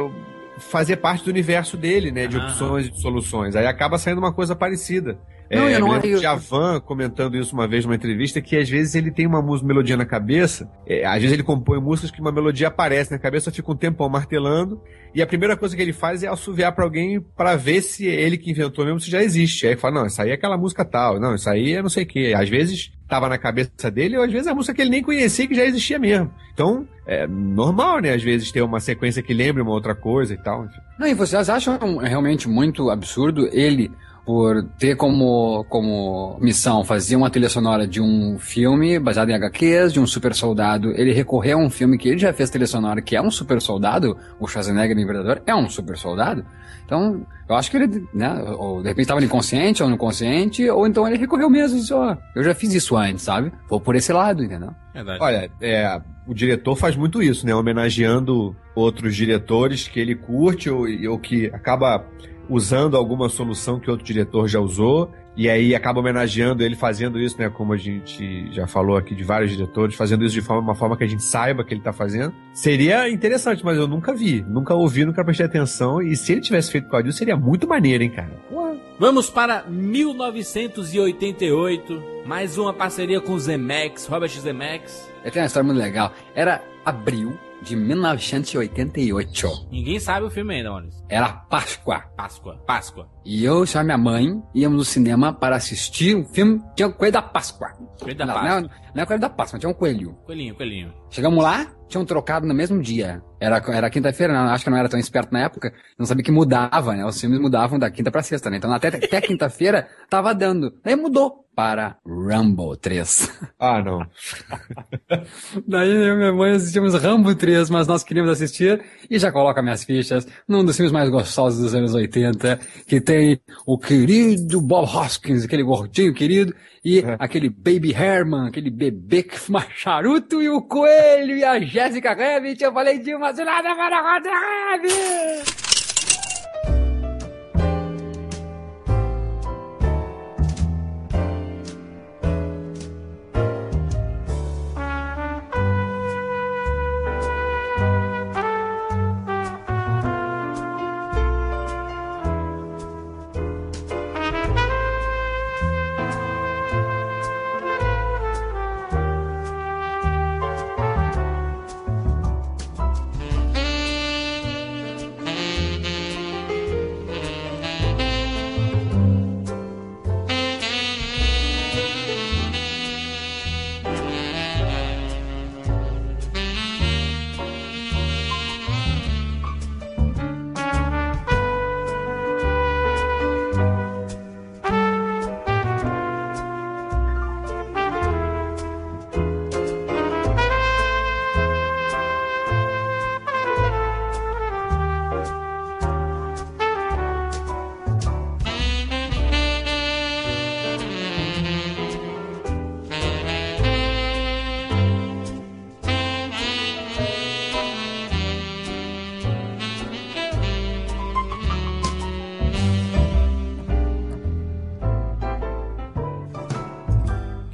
[0.58, 2.26] fazer parte do universo dele, né?
[2.26, 2.46] De Aham.
[2.46, 3.56] opções e de soluções.
[3.56, 5.18] Aí acaba saindo uma coisa parecida.
[5.54, 8.94] Não, é, eu não- eu- Javan comentando isso uma vez numa entrevista, que às vezes
[8.94, 12.32] ele tem uma música, melodia na cabeça, é, às vezes ele compõe músicas que uma
[12.32, 14.80] melodia aparece na cabeça, fica um tempão martelando,
[15.14, 18.36] e a primeira coisa que ele faz é assoviar pra alguém pra ver se ele
[18.36, 19.66] que inventou mesmo se já existe.
[19.66, 21.88] Aí ele fala, não, isso aí é aquela música tal, não, isso aí é não
[21.88, 22.32] sei o quê.
[22.36, 25.02] Às vezes tava na cabeça dele, ou às vezes é a música que ele nem
[25.02, 26.30] conhecia que já existia mesmo.
[26.52, 30.38] Então, é normal, né, às vezes ter uma sequência que lembre uma outra coisa e
[30.38, 30.80] tal, enfim.
[30.98, 33.90] Não, e vocês acham realmente muito absurdo ele,
[34.24, 39.92] por ter como, como missão fazer uma trilha sonora de um filme baseado em HQs,
[39.92, 43.02] de um super soldado, ele recorrer a um filme que ele já fez trilha sonora,
[43.02, 46.44] que é um super soldado, o Schwarzenegger no Imperador é um super soldado.
[46.86, 50.86] Então, eu acho que ele, né, ou de repente estava inconsciente ou no consciente, ou
[50.86, 53.52] então ele recorreu mesmo e disse, ó, eu já fiz isso antes, sabe?
[53.68, 54.70] Vou por esse lado, entendeu?
[54.94, 55.18] Verdade.
[55.20, 57.54] Olha, é, o diretor faz muito isso, né?
[57.54, 62.04] Homenageando outros diretores que ele curte ou, ou que acaba
[62.48, 65.10] usando alguma solução que outro diretor já usou.
[65.36, 67.50] E aí acaba homenageando ele fazendo isso, né?
[67.50, 70.96] Como a gente já falou aqui de vários diretores, fazendo isso de forma, uma forma
[70.96, 72.32] que a gente saiba que ele tá fazendo.
[72.52, 76.00] Seria interessante, mas eu nunca vi, nunca ouvi, nunca prestei atenção.
[76.00, 78.32] E se ele tivesse feito com a disso, seria muito maneiro, hein, cara?
[78.48, 78.76] Porra.
[78.98, 82.02] Vamos para 1988.
[82.26, 85.10] Mais uma parceria com o Zemex, Robert Zemex.
[85.24, 86.10] Eu tenho uma história muito legal.
[86.34, 89.66] Era abril de 1988.
[89.70, 91.02] Ninguém sabe o filme ainda, Maurício.
[91.08, 92.04] Era Páscoa.
[92.16, 93.08] Páscoa, Páscoa.
[93.24, 96.92] E eu e a minha mãe íamos no cinema para assistir um filme que o
[96.92, 97.72] Coelho da Páscoa.
[98.00, 98.60] Coelho da não, Páscoa.
[98.60, 100.14] Não, não é o Coelho da Páscoa, tinha um coelho.
[100.26, 100.94] Coelhinho, coelhinho.
[101.10, 103.22] Chegamos lá, tinham trocado no mesmo dia.
[103.40, 106.24] Era, era quinta-feira, não, acho que eu não era tão esperto na época, não sabia
[106.24, 107.04] que mudava, né?
[107.04, 108.56] Os filmes mudavam da quinta pra sexta, né?
[108.56, 110.72] Então até, até quinta-feira tava dando.
[110.82, 113.30] Daí mudou para Rumble 3.
[113.58, 114.00] Ah, não.
[115.66, 119.62] Daí eu e minha mãe assistimos Rambo 3, mas nós queríamos assistir e já coloca
[119.62, 124.88] minhas fichas num dos filmes mais gostosos dos anos 80, que tem o querido Bob
[124.88, 127.16] Hoskins, aquele gordinho querido, e É.
[127.18, 132.62] aquele Baby Herman, aquele bebê que fuma charuto, e o coelho, e a Jessica Rabbit.
[132.62, 135.63] Eu falei de uma cilada para a Rabbit!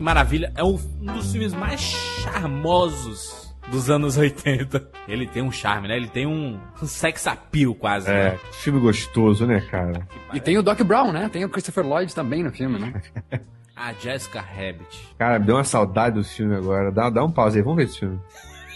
[0.01, 0.51] Que maravilha.
[0.57, 4.89] É um, dos filmes mais charmosos dos anos 80.
[5.07, 5.97] Ele tem um charme, né?
[5.99, 8.09] Ele tem um, um sex appeal quase.
[8.09, 8.39] É, né?
[8.51, 10.09] filme gostoso, né, cara?
[10.33, 11.29] E tem o Doc Brown, né?
[11.29, 12.95] Tem o Christopher Lloyd também no filme, né?
[13.77, 15.15] A Jessica Rabbit.
[15.19, 16.91] Cara, me deu uma saudade do filme agora.
[16.91, 18.19] Dá, dá um pause aí, vamos ver esse filme.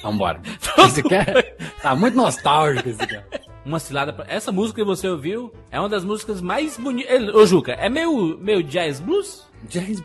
[0.03, 0.43] Vambora.
[0.85, 1.57] Esse quer...
[1.81, 3.27] Tá muito nostálgico esse cara.
[3.65, 4.27] Uma cilada pra...
[4.29, 7.35] Essa música que você ouviu é uma das músicas mais bonitas.
[7.35, 9.49] Ô, Juca, é meio, meio jazz blues?
[9.69, 10.03] Jazz.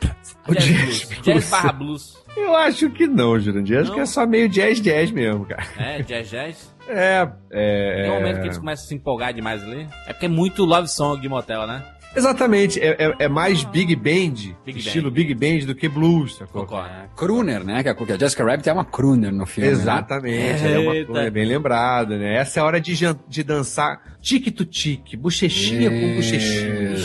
[0.47, 1.05] O Jazz, jazz blues.
[1.05, 1.21] blues.
[1.23, 2.17] Jazz barra blues.
[2.35, 3.79] Eu acho que não, Jurandir.
[3.79, 3.95] Acho Não?
[3.95, 5.63] que é só meio jazz jazz mesmo, cara.
[5.77, 6.75] É, jazz jazz.
[6.87, 8.01] É, é.
[8.03, 8.39] Tem um momento é.
[8.39, 9.87] que eles começam a se empolgar demais ali.
[10.07, 11.83] É porque é muito love song de motel, né?
[12.15, 15.15] Exatamente, é, é, é mais Big Band, Big estilo Band.
[15.15, 16.63] Big Band do que blues, sacou?
[16.63, 16.89] Concordo.
[17.15, 17.83] Crooner, né?
[17.83, 19.69] Que a, Jessica Rabbit é uma crooner no filme.
[19.69, 19.75] Né?
[19.75, 22.37] Exatamente, é uma coisa bem lembrada, né?
[22.37, 22.95] Essa é a hora de,
[23.27, 26.95] de dançar tique to tique, bochechinha com bochechinha.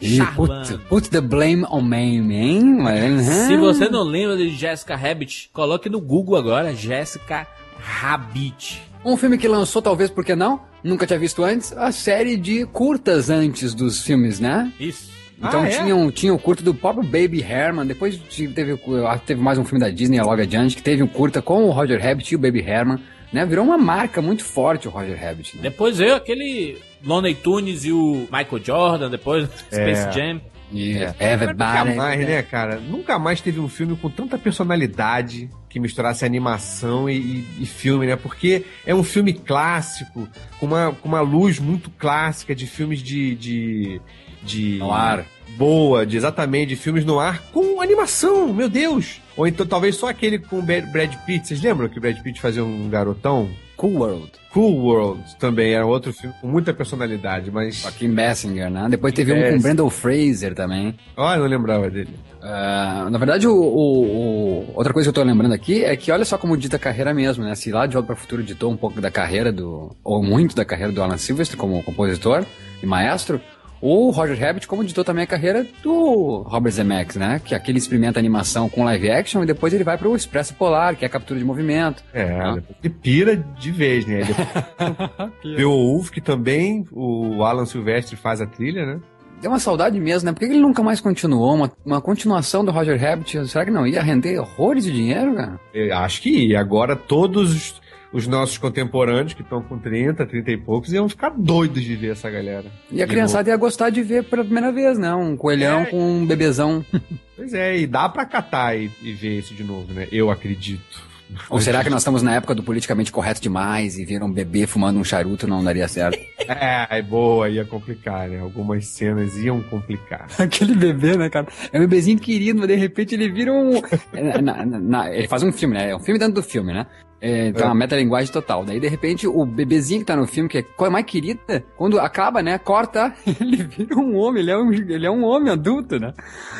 [0.00, 2.78] E put, put the blame on me, hein?
[3.46, 7.46] Se você não lembra de Jessica Rabbit, coloque no Google agora, Jessica
[7.78, 8.82] Rabbit.
[9.04, 10.60] Um filme que lançou, talvez, por que não?
[10.82, 14.72] Nunca tinha visto antes, a série de curtas antes dos filmes, né?
[14.80, 15.10] Isso.
[15.38, 15.70] Então Ah, é?
[15.82, 18.18] tinha, um, tinha o curta do próprio Baby Herman, depois
[18.54, 21.64] teve, ah, teve mais um filme da Disney logo adiante, que teve um curta com
[21.64, 22.98] o Roger Rabbit e o Baby Herman,
[23.32, 23.44] né?
[23.46, 25.62] Virou uma marca muito forte o Roger Rabbit, né?
[25.62, 30.40] Depois veio aquele Looney Tunes e o Michael Jordan, depois Space Jam.
[30.72, 31.94] E Nunca Everybody.
[31.96, 32.76] mais, né, cara?
[32.78, 38.06] Nunca mais teve um filme com tanta personalidade que misturasse animação e, e- e filme,
[38.06, 38.14] né?
[38.14, 40.28] Porque é um filme clássico,
[40.60, 43.34] com uma, com uma luz muito clássica de filmes de.
[43.34, 44.00] de,
[44.44, 45.24] de No ar.
[45.56, 49.20] Boa, de exatamente, de filmes no ar com animação, meu Deus!
[49.36, 51.46] Ou então talvez só aquele com o Brad Pitt.
[51.48, 53.48] Vocês lembram que o Brad Pitt fazia um garotão?
[53.76, 54.32] Cool World.
[54.52, 57.82] Cool World também era outro filme com muita personalidade, mas.
[57.98, 58.86] Kim Basinger, né?
[58.90, 59.58] Depois teve um com.
[59.62, 60.94] Brandon Fraser também.
[61.16, 62.10] Olha, eu não lembrava dele.
[62.42, 66.10] Ah, na verdade, o, o- o- outra coisa que eu tô lembrando aqui é que
[66.12, 67.54] olha só como dita a carreira mesmo, né?
[67.54, 69.96] Se lá de Volta para o Futuro ditou um pouco da carreira do.
[70.04, 72.44] ou muito da carreira do Alan Silvestre como compositor
[72.82, 73.40] e maestro,
[73.82, 77.40] o Roger Rabbit como ditou também a carreira do Robert Zemeckis, né?
[77.44, 81.04] Que aquele experimenta animação com live action e depois ele vai pro Expresso Polar, que
[81.04, 82.02] é a captura de movimento.
[82.12, 84.22] É, depois ele pira de vez, né?
[84.24, 89.00] Depois- Beowulf, que também o Alan Silvestre faz a trilha, né?
[89.40, 90.32] Deu uma saudade mesmo, né?
[90.32, 91.54] Por que que ele nunca mais continuou?
[91.54, 95.58] Uma, uma continuação do Roger Rabbit, será que não ia render horrores de dinheiro, cara?
[95.72, 96.60] Eu acho que ia.
[96.60, 97.80] Agora todos
[98.12, 101.96] os, os nossos contemporâneos que estão com 30, 30 e poucos iam ficar doidos de
[101.96, 102.66] ver essa galera.
[102.90, 105.14] E a criançada ia gostar de ver pela primeira vez, né?
[105.14, 105.86] Um coelhão É.
[105.86, 106.84] com um bebezão.
[107.40, 110.06] Pois é, e dá pra catar e, e ver esse de novo, né?
[110.12, 111.08] Eu acredito.
[111.48, 114.66] Ou será que nós estamos na época do politicamente correto demais e viram um bebê
[114.66, 116.18] fumando um charuto não daria certo?
[116.50, 118.40] É, é boa, ia complicar, né?
[118.40, 120.26] Algumas cenas iam complicar.
[120.36, 121.46] Aquele bebê, né, cara?
[121.72, 123.80] É um bebezinho querido, mas de repente ele vira um.
[124.12, 125.90] É, na- na- na- ele faz um filme, né?
[125.90, 126.86] É um filme dentro do filme, né?
[127.20, 127.66] É, então, É.
[127.66, 128.64] uma metalinguagem total.
[128.64, 132.42] Daí, de repente, o bebezinho que tá no filme, que é mais querida, quando acaba,
[132.42, 132.58] né?
[132.58, 136.12] Corta, ele vira um homem, ele é um, ele é um homem adulto, né?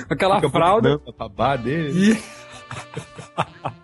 [0.09, 1.01] Aquela Fica fralda.
[1.19, 2.13] babá dele.
[2.13, 2.19] E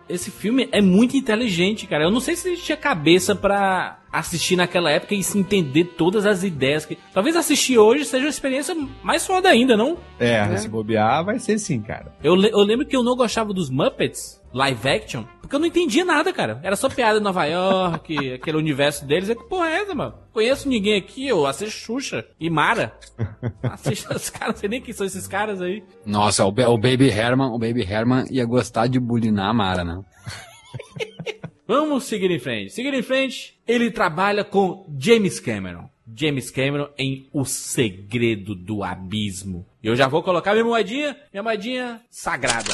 [0.08, 2.04] Esse filme é muito inteligente, cara.
[2.04, 6.24] Eu não sei se ele tinha cabeça pra assistir naquela época e se entender todas
[6.24, 6.86] as ideias.
[6.86, 9.98] que Talvez assistir hoje seja uma experiência mais foda ainda, não?
[10.18, 12.14] É, se bobear, vai ser sim, cara.
[12.22, 16.02] Eu, eu lembro que eu não gostava dos Muppets live action, porque eu não entendia
[16.02, 16.58] nada, cara.
[16.62, 19.28] Era só piada em Nova York, aquele universo deles.
[19.28, 20.14] É que porra é essa, mano?
[20.32, 22.98] Conheço ninguém aqui, eu assisto Xuxa e Mara.
[23.62, 25.82] Assisto os caras, não sei nem quem são esses caras aí.
[26.04, 30.02] Nossa, o, o Baby Herman, o Baby Herman ia gostar de bulinar a Mara, né?
[31.68, 32.72] Vamos seguir em frente.
[32.72, 35.88] Seguir em frente, ele trabalha com James Cameron.
[36.14, 39.66] James Cameron em O Segredo do Abismo.
[39.82, 42.70] E eu já vou colocar minha moedinha, minha moedinha sagrada.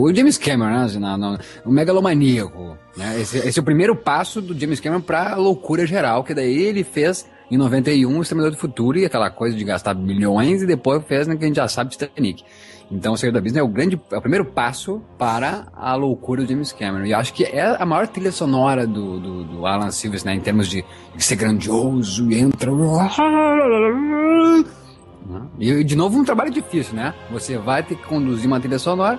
[0.00, 0.98] O, James Cameron, né?
[0.98, 2.76] Na, na, o megalomaníaco.
[2.96, 3.20] Né?
[3.20, 6.84] Esse, esse, é o primeiro passo do James Cameron pra loucura geral, que daí ele
[6.84, 11.04] fez em 91 o Exterminador do Futuro e aquela coisa de gastar milhões e depois
[11.04, 12.44] fez né, que a gente já sabe Titanic.
[12.90, 16.42] Então, o Segredo da Business é o grande, é o primeiro passo para a loucura
[16.42, 17.06] do James Cameron.
[17.06, 20.40] E acho que é a maior trilha sonora do, do, do Alan Silvers, né, em
[20.40, 20.84] termos de,
[21.16, 22.70] de ser grandioso e entra.
[25.58, 27.14] E, de novo, um trabalho difícil, né?
[27.30, 29.18] Você vai ter que conduzir uma trilha sonora,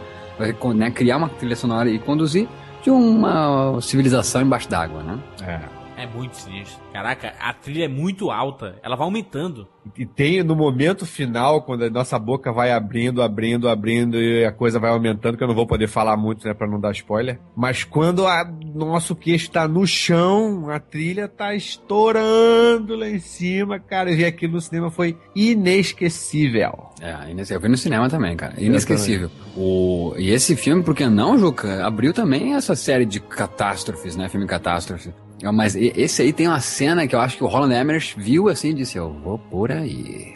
[0.76, 2.48] né, criar uma trilha sonora e conduzir
[2.84, 5.20] de uma civilização embaixo d'água, né?
[5.42, 5.75] É.
[5.98, 6.82] É muito sinistro.
[6.92, 8.76] Caraca, a trilha é muito alta.
[8.84, 9.68] Ela vai aumentando.
[9.98, 14.52] E tem no momento final, quando a nossa boca vai abrindo, abrindo, abrindo e a
[14.52, 17.40] coisa vai aumentando, que eu não vou poder falar muito, né, pra não dar spoiler.
[17.56, 18.44] Mas quando a
[18.74, 24.12] nosso queixo tá no chão, a trilha tá estourando lá em cima, cara.
[24.12, 26.90] Eu vi aquilo no cinema, foi inesquecível.
[27.02, 28.56] É, eu vi no cinema também, cara.
[28.58, 29.30] Inesquecível.
[29.56, 30.14] O...
[30.18, 31.86] E esse filme, por que não, Juca?
[31.86, 34.28] Abriu também essa série de catástrofes, né?
[34.28, 35.12] Filme catástrofe.
[35.54, 38.70] Mas esse aí tem uma cena que eu acho que o Roland Emmerich viu assim
[38.70, 40.34] e disse: Eu vou por aí.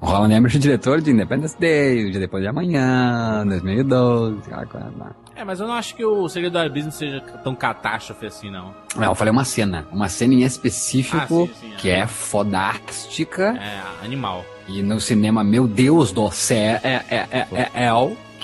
[0.00, 4.92] o Roland Emmerich, diretor de Independence Day, o dia depois de amanhã, 2012, aquela coisa
[4.98, 5.16] lá.
[5.36, 8.72] É, mas eu não acho que o Segredo do Abismo seja tão catástrofe assim, não.
[8.94, 9.86] Não, eu falei uma cena.
[9.90, 13.58] Uma cena em específico ah, sim, sim, que é, é fodástica.
[13.58, 14.44] É, animal.
[14.68, 17.92] E no cinema, meu Deus do céu, é, é, é, é, é,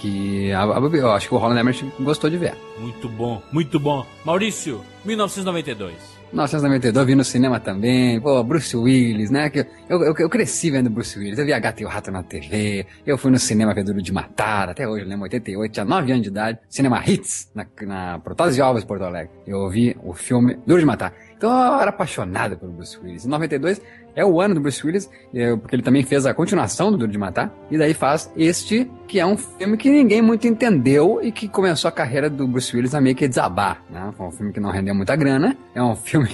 [0.01, 2.55] que eu acho que o Roland Emmerich gostou de ver.
[2.79, 4.07] Muito bom, muito bom.
[4.25, 6.21] Maurício, 1992.
[6.33, 8.21] 1992, eu vi no cinema também.
[8.21, 9.51] Pô, Bruce Willis, né?
[9.89, 11.39] Eu, eu, eu cresci vendo Bruce Willis.
[11.39, 12.87] Eu vi a Gata e o Rato na TV.
[13.05, 14.71] Eu fui no cinema ver Duro de Matar.
[14.71, 16.59] Até hoje, eu lembro, 88, tinha 9 anos de idade.
[16.69, 19.31] Cinema Hits, na, na Protose Alves, Porto Alegre.
[19.47, 21.13] Eu vi o filme Duro de Matar.
[21.41, 23.25] Então eu era apaixonado pelo Bruce Willis.
[23.25, 23.81] Em 92,
[24.15, 27.11] é o ano do Bruce Willis, é, porque ele também fez a continuação do Duro
[27.11, 31.33] de Matar, e daí faz este, que é um filme que ninguém muito entendeu e
[31.33, 34.13] que começou a carreira do Bruce Willis a meio que desabar, né?
[34.19, 36.29] Foi um filme que não rendeu muita grana, é um filme,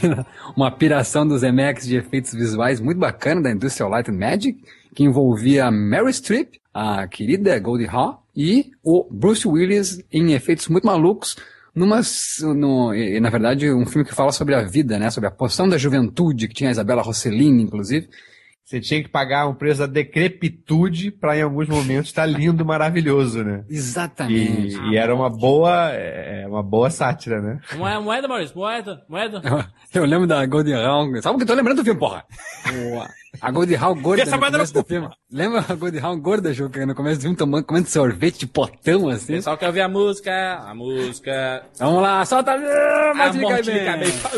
[0.56, 4.60] uma piração dos Emacs de efeitos visuais muito bacana da Industrial Light and Magic,
[4.92, 10.84] que envolvia Mary Streep, a querida Goldie Hawn, e o Bruce Willis em efeitos muito
[10.84, 11.36] malucos,
[11.76, 12.00] numa,
[12.54, 15.10] no, na verdade, um filme que fala sobre a vida, né?
[15.10, 18.08] Sobre a poção da juventude, que tinha a Isabela Rossellini, inclusive.
[18.66, 23.44] Você tinha que pagar um preço da decrepitude para em alguns momentos estar lindo, maravilhoso,
[23.44, 23.64] né?
[23.70, 24.76] Exatamente.
[24.76, 27.60] E, e, era uma boa, é, uma boa sátira, né?
[27.76, 29.40] Moeda, moeda Maurício, moeda, moeda.
[29.94, 31.22] Eu, lembro da Golden Round.
[31.22, 32.24] Sabe o que eu tô lembrando do filme, porra?
[33.40, 35.08] A Goldie Hawn gorda no começo do filme.
[35.30, 39.08] Lembra a Goldie Hawn gorda, Juca, no começo do filme, tomando, comendo sorvete de potão,
[39.08, 39.34] assim?
[39.34, 41.64] O pessoal quer ouvir a música, a música...
[41.78, 42.52] Vamos lá, solta...
[42.52, 44.28] Ah, a morte de cabeça.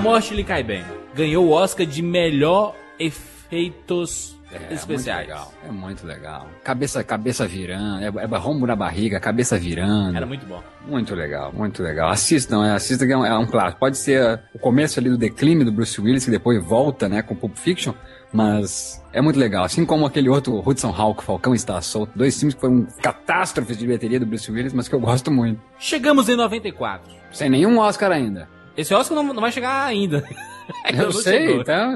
[0.00, 0.82] Morte lhe cai bem.
[1.14, 5.28] Ganhou o Oscar de melhor efeitos é, especiais.
[5.28, 5.54] É muito legal.
[5.68, 6.48] É muito legal.
[6.64, 10.16] Cabeça, cabeça virando, é, é rombo na barriga, cabeça virando.
[10.16, 10.62] Era muito bom.
[10.86, 12.10] Muito legal, muito legal.
[12.10, 13.78] Assistam, é, assistam que é um, é um clássico.
[13.78, 17.34] Pode ser o começo ali do declínio do Bruce Willis, que depois volta, né, com
[17.34, 17.92] Pulp Fiction,
[18.32, 19.64] mas é muito legal.
[19.64, 23.84] Assim como aquele outro Hudson Hawk, Falcão Está Solto, dois filmes que foram catástrofes de
[23.84, 25.60] bilheteria do Bruce Willis, mas que eu gosto muito.
[25.78, 27.20] Chegamos em 94.
[27.30, 28.48] Sem nenhum Oscar ainda.
[28.76, 30.26] Esse Oscar não, não vai chegar ainda.
[30.92, 31.60] eu não sei, chegou.
[31.62, 31.94] então.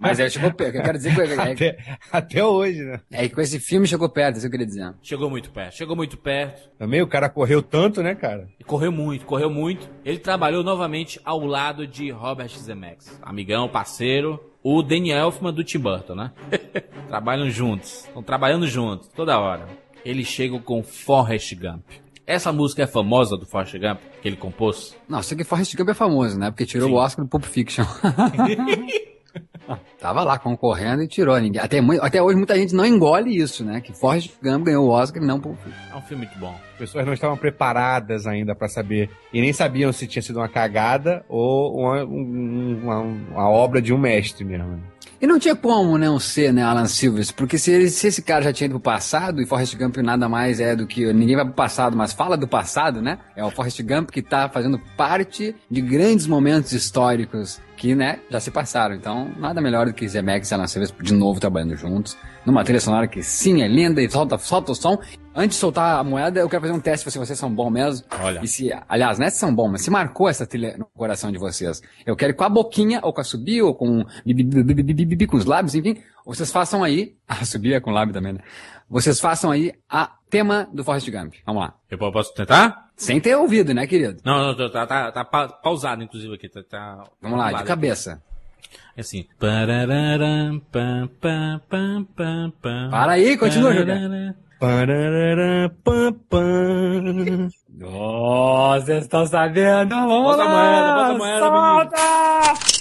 [0.00, 0.76] Mas é, chegou perto.
[0.76, 1.20] Eu quero dizer que.
[1.20, 3.00] É, até, até hoje, né?
[3.10, 4.94] É, com esse filme chegou perto, é isso que eu queria dizer.
[5.02, 6.70] Chegou muito perto, chegou muito perto.
[6.78, 8.48] Também o cara correu tanto, né, cara?
[8.66, 9.88] Correu muito, correu muito.
[10.04, 14.42] Ele trabalhou novamente ao lado de Robert Zemeckis, amigão, parceiro.
[14.62, 16.32] O Daniel Elfman do Tim Burton, né?
[17.06, 19.66] Trabalham juntos, estão trabalhando juntos, toda hora.
[20.04, 21.84] Eles chegam com Forrest Gump.
[22.28, 24.94] Essa música é famosa do Forrest Gump, que ele compôs?
[25.08, 26.50] Não, sei que Forrest Gump é famoso, né?
[26.50, 26.94] Porque tirou Sim.
[26.94, 27.86] o Oscar do Pulp Fiction.
[30.00, 31.60] Tava lá concorrendo e tirou ninguém.
[31.60, 33.80] Até, até hoje muita gente não engole isso, né?
[33.80, 35.72] Que Forrest Gump ganhou o Oscar e não Fiction.
[35.92, 36.54] É um filme muito bom.
[36.72, 39.10] As pessoas não estavam preparadas ainda pra saber.
[39.32, 43.92] E nem sabiam se tinha sido uma cagada ou uma, um- uma, uma obra de
[43.92, 44.80] um mestre mesmo.
[45.20, 48.44] E não tinha como não ser, né, Alan Silvers, porque se, ele- se esse cara
[48.44, 51.12] já tinha ido pro passado, e Forrest Gump nada mais é do que.
[51.12, 53.18] Ninguém vai pro passado, mas fala do passado, né?
[53.34, 58.38] É o Forrest Gump que tá fazendo parte de grandes momentos históricos que, né, já
[58.38, 58.94] se passaram.
[58.94, 62.16] Então, nada melhor do que Zemeckis e Alan Silvers de novo trabalhando juntos,
[62.46, 64.98] numa trilha sonora que sim, é linda e solta, solta o som.
[65.34, 68.06] Antes de soltar a moeda, eu quero fazer um teste se vocês são bons mesmo.
[68.20, 68.40] Olha.
[68.42, 71.30] E se, aliás, não é se são bons, mas se marcou essa trilha no coração
[71.30, 71.80] de vocês.
[72.04, 74.04] Eu quero com a boquinha, ou com a subir, ou com
[75.28, 75.96] com os lábios, enfim.
[76.26, 77.14] Vocês façam aí.
[77.28, 78.40] A subir é com lábio também, né?
[78.90, 81.34] Vocês façam aí a tema do Forrest Gump.
[81.46, 81.74] Vamos lá.
[81.90, 82.88] Eu po- posso tentar?
[82.96, 84.20] Sem ter ouvido, né, querido?
[84.24, 86.48] Não, não, tá, tá, tá pa- pausado, inclusive, aqui.
[86.48, 88.22] Tá, tá Vamos lá, de cabeça.
[88.96, 89.24] É assim.
[92.90, 93.72] Para aí, continua,
[95.84, 97.48] pam, pam.
[98.80, 99.94] Vocês estão sabendo?
[99.94, 102.77] Vamos Bota a moeda, bota a moeda, menino.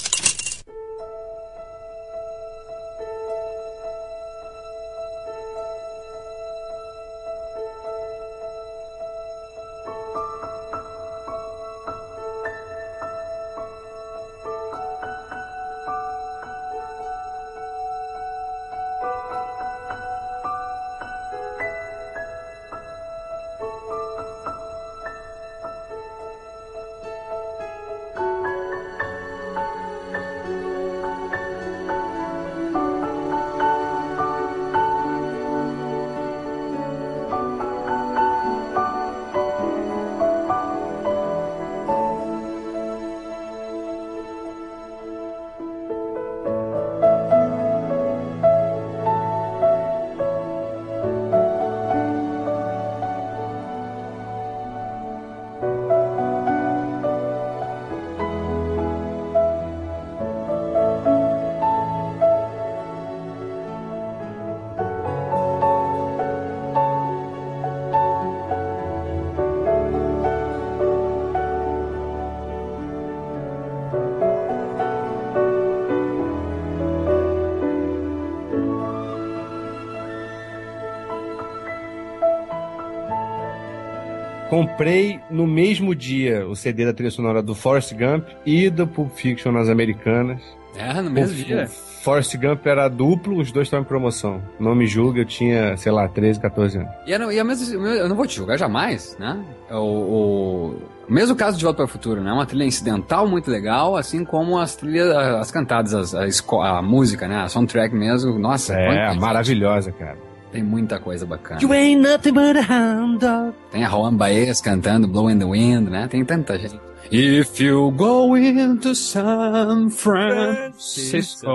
[84.50, 89.12] Comprei no mesmo dia o CD da trilha sonora do Forrest Gump e do Pulp
[89.14, 90.42] Fiction nas Americanas.
[90.76, 91.68] É, no mesmo O- dia.
[92.04, 94.42] Forrest Gump era duplo, os dois estavam em promoção.
[94.58, 96.90] Não me julga, eu tinha, sei lá, 13, 14 anos.
[97.06, 99.38] E, não, e a mesmo, eu não vou te julgar jamais, né?
[99.70, 100.68] O, o,
[101.10, 102.32] o mesmo caso de Volta para o Futuro, né?
[102.32, 107.28] Uma trilha incidental muito legal, assim como as trilhas, as cantadas, as- a, a música,
[107.28, 107.42] né?
[107.42, 108.40] A soundtrack mesmo.
[108.40, 110.16] Nossa, É, maravilhosa, cara.
[110.52, 111.60] Tem muita coisa bacana.
[111.74, 113.54] ain't nothing but a hound dog.
[113.72, 116.08] Tem a Juan Baez cantando Blow in the Wind, né?
[116.08, 116.80] Tem tanta gente.
[117.10, 121.50] If you go into San Francisco,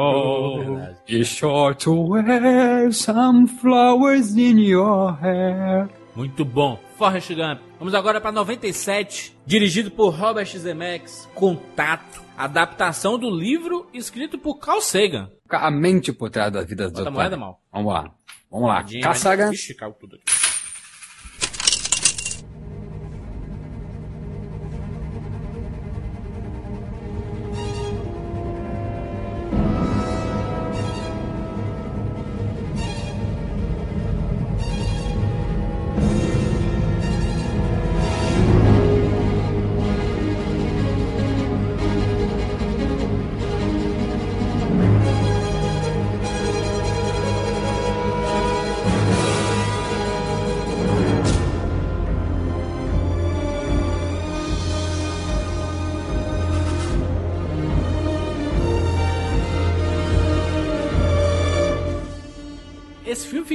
[1.06, 5.88] be sure to wear some flowers in your hair.
[6.16, 6.78] Muito bom.
[6.96, 7.60] Forrest Gump.
[7.78, 14.80] Vamos agora para 97, dirigido por Robert Zemeckis, Contato, adaptação do livro escrito por Carl
[14.80, 15.30] Sagan.
[15.50, 17.60] A mente por trás das vidas Bota do a moeda, mal.
[17.72, 18.10] Vamos lá.
[18.52, 18.84] Vamos lá.
[19.02, 19.50] Caçaga.
[19.50, 20.41] Ixi, caiu tudo aqui.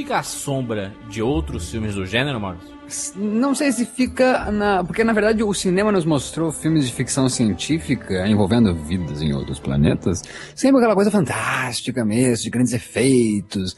[0.08, 2.74] Fica à sombra de outros filmes do gênero, Maurício?
[3.14, 4.82] Não sei se fica na.
[4.82, 9.60] Porque na verdade o cinema nos mostrou filmes de ficção científica envolvendo vidas em outros
[9.60, 10.22] planetas.
[10.54, 13.76] Sempre aquela coisa fantástica mesmo, de grandes efeitos.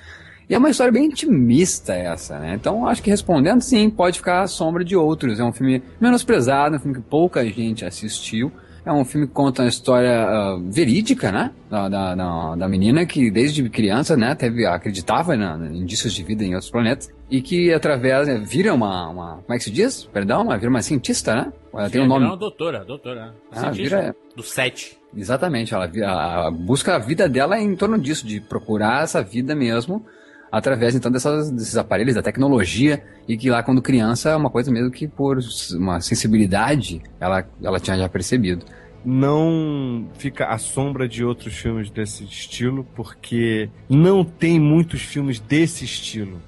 [0.48, 2.54] E é uma história bem intimista essa, né?
[2.54, 5.40] Então acho que respondendo, sim, pode ficar à sombra de outros.
[5.40, 8.52] É um filme menosprezado, um filme que pouca gente assistiu.
[8.84, 11.50] É um filme que conta uma história ah, verídica, né?
[11.68, 16.42] Da, da, da, menina que desde criança, né, teve, acreditava na, em indícios de vida
[16.44, 17.10] em outros planetas.
[17.30, 20.04] e que através, né, vira uma, uma, como é que se diz?
[20.12, 21.52] Perdão, uma, vira uma cientista, né?
[21.72, 22.26] Ela tem um nome.
[22.26, 23.34] Não, doutora, doutora.
[23.52, 24.98] Ah, Cientista vira- Do 7.
[25.16, 29.54] Exatamente, ela a- a- busca a vida dela em torno disso, de procurar essa vida
[29.54, 30.04] mesmo,
[30.50, 34.70] através então dessas, desses aparelhos, da tecnologia, e que lá quando criança é uma coisa
[34.70, 35.38] mesmo que por
[35.74, 38.64] uma sensibilidade ela, ela tinha já percebido.
[39.04, 45.84] não fica à sombra de outros filmes desse estilo, porque não tem muitos filmes desse
[45.84, 46.40] estilo.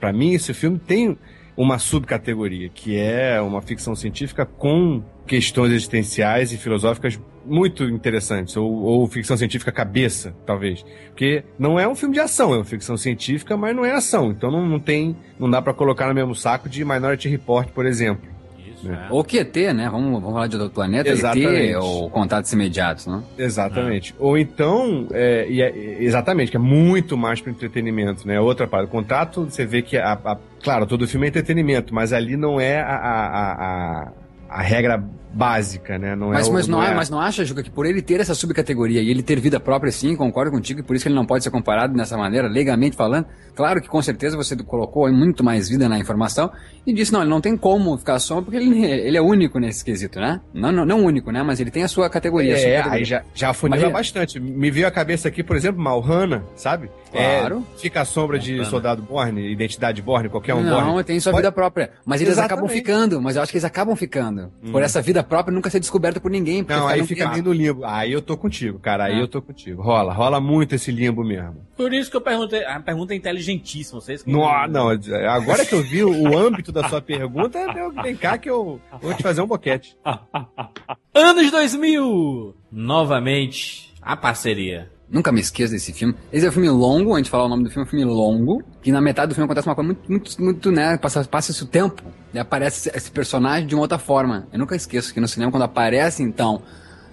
[0.00, 1.16] Pra mim, esse filme tem
[1.56, 8.70] uma subcategoria, que é uma ficção científica com questões existenciais e filosóficas muito interessantes, ou,
[8.72, 10.84] ou ficção científica cabeça, talvez.
[11.08, 14.30] Porque não é um filme de ação, é uma ficção científica, mas não é ação.
[14.30, 17.84] Então não, não tem, não dá pra colocar no mesmo saco de Minority Report, por
[17.84, 18.30] exemplo.
[18.72, 18.94] Isso, É.
[18.94, 19.06] é.
[19.10, 19.88] Ou QT, né?
[19.90, 21.72] Vamos, vamos falar de outro planeta, Exatamente.
[21.72, 23.22] ET ou contatos imediatos, né?
[23.36, 24.14] Exatamente.
[24.20, 28.40] Ou então, é, é- exatamente, que é muito mais para entretenimento, né?
[28.40, 28.84] Outra parte.
[28.86, 32.60] O contato, você vê que, a, a- claro, todo filme é entretenimento, mas ali não
[32.60, 34.12] é a, a, a,
[34.54, 35.02] a- regra
[35.34, 36.14] básica, né?
[36.14, 38.02] Não Mas, é o- mas, não, é- é, mas não acha, Juca, que por ele
[38.02, 41.08] ter essa subcategoria e ele ter vida própria, sim, concordo contigo, e por isso que
[41.08, 43.26] ele não pode ser comparado dessa maneira, legalmente falando.
[43.54, 46.50] Claro que com certeza você colocou muito mais vida na informação
[46.86, 49.84] e disse, não, ele não tem como ficar só porque ele, ele é único nesse
[49.84, 50.40] quesito, né?
[50.54, 51.42] Não, não, não único, né?
[51.42, 52.54] Mas ele tem a sua categoria.
[52.54, 52.98] a sua É, categoria.
[52.98, 54.40] aí já, já afunila bastante.
[54.40, 56.90] Me veio a cabeça aqui, por exemplo, Malhana, sabe?
[57.10, 57.62] Claro.
[57.76, 61.04] É, fica a sombra de soldado Borne, identidade Borne, qualquer um não, Borne.
[61.04, 61.90] tem sua Pode- vida própria.
[62.06, 62.78] Mas eles acabam Exatamente.
[62.86, 64.50] ficando, mas eu acho que eles acabam ficando.
[64.70, 66.62] Por essa vida própria nunca ser descoberta por ninguém.
[66.64, 67.84] porque Não, aí fica meio no limbo.
[67.84, 69.04] Aí eu tô contigo, cara.
[69.04, 69.20] Aí Ah.
[69.20, 69.82] eu tô contigo.
[69.82, 71.56] Rola, rola muito esse limbo mesmo.
[71.76, 72.64] Por isso que eu perguntei.
[72.64, 74.00] A pergunta é inteligentíssima.
[74.00, 74.88] Vocês que Não, não,
[75.30, 79.14] agora que eu vi o âmbito da sua pergunta, eu, vem cá que eu vou
[79.14, 79.96] te fazer um boquete.
[81.14, 82.54] Anos 2000!
[82.70, 84.91] Novamente, a parceria.
[85.12, 86.14] Nunca me esqueço desse filme.
[86.32, 88.04] Esse é um filme longo, a gente falar o nome do filme, é um filme
[88.06, 91.62] longo, que na metade do filme acontece uma coisa muito, muito, muito né, passa, passa-se
[91.62, 92.02] o tempo,
[92.32, 94.48] e aparece esse- esse personagem de uma outra forma.
[94.50, 96.62] Eu nunca esqueço que no cinema, quando aparece, então,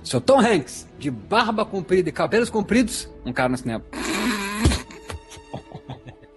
[0.02, 3.84] seu Tom Hanks, de barba comprida e cabelos compridos, um cara no cinema.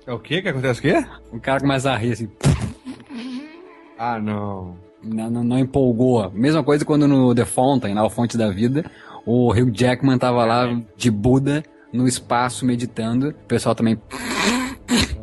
[0.04, 0.42] É o quê?
[0.42, 1.06] Que acontece o quê?
[1.32, 2.28] Um cara começa a rir, assim,
[3.96, 4.76] Ah, não.
[5.00, 6.28] não, não, não empolgou.
[6.32, 8.84] Mesma coisa quando no The Fountain, na Fonte da Vida,
[9.26, 10.66] o Hugh Jackman tava lá
[10.96, 11.62] de Buda,
[11.92, 14.00] no espaço, meditando, o pessoal também...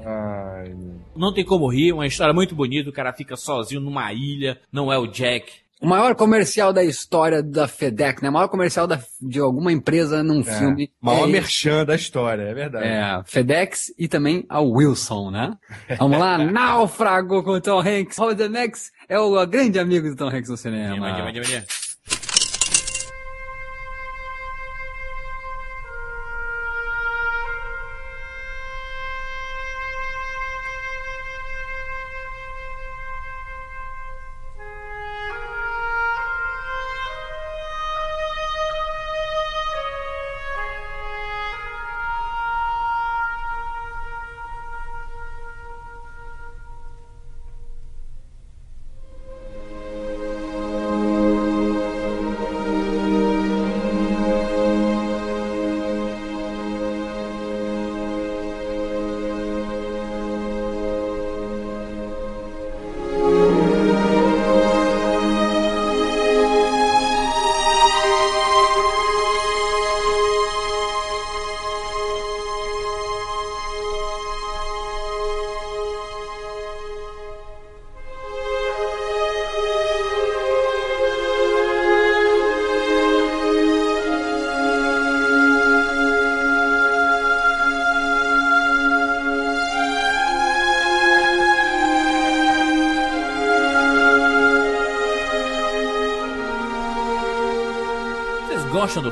[0.05, 0.75] Ai.
[1.15, 2.89] Não tem como rir, uma história muito bonita.
[2.89, 5.51] O cara fica sozinho numa ilha, não é o Jack.
[5.81, 8.29] O maior comercial da história da FedEx, né?
[8.29, 10.91] O maior comercial da, de alguma empresa num filme.
[11.01, 12.85] Maior é, merchan da história, é verdade.
[12.85, 15.53] é, FedEx e também a Wilson, né?
[15.97, 18.17] Vamos lá, Náufrago com o Tom Hanks.
[18.17, 20.95] Robert Zemeckis é o grande amigo do Tom Hanks no cinema.
[20.95, 21.63] Dima, dima, dima, dima.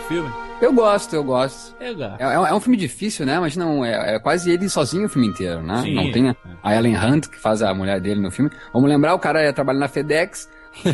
[0.08, 0.30] Filme?
[0.60, 1.76] Eu gosto, eu gosto.
[1.80, 2.20] Eu gosto.
[2.20, 3.40] É, é um- é um filme difícil, né?
[3.40, 5.82] Mas não, é, é quase ele sozinho o filme inteiro, né?
[5.84, 5.94] Sim.
[5.94, 8.50] Não tem a, Ellen Hunt, que faz a mulher dele no filme.
[8.74, 10.50] Vamos lembrar, o cara trabalha na FedEx,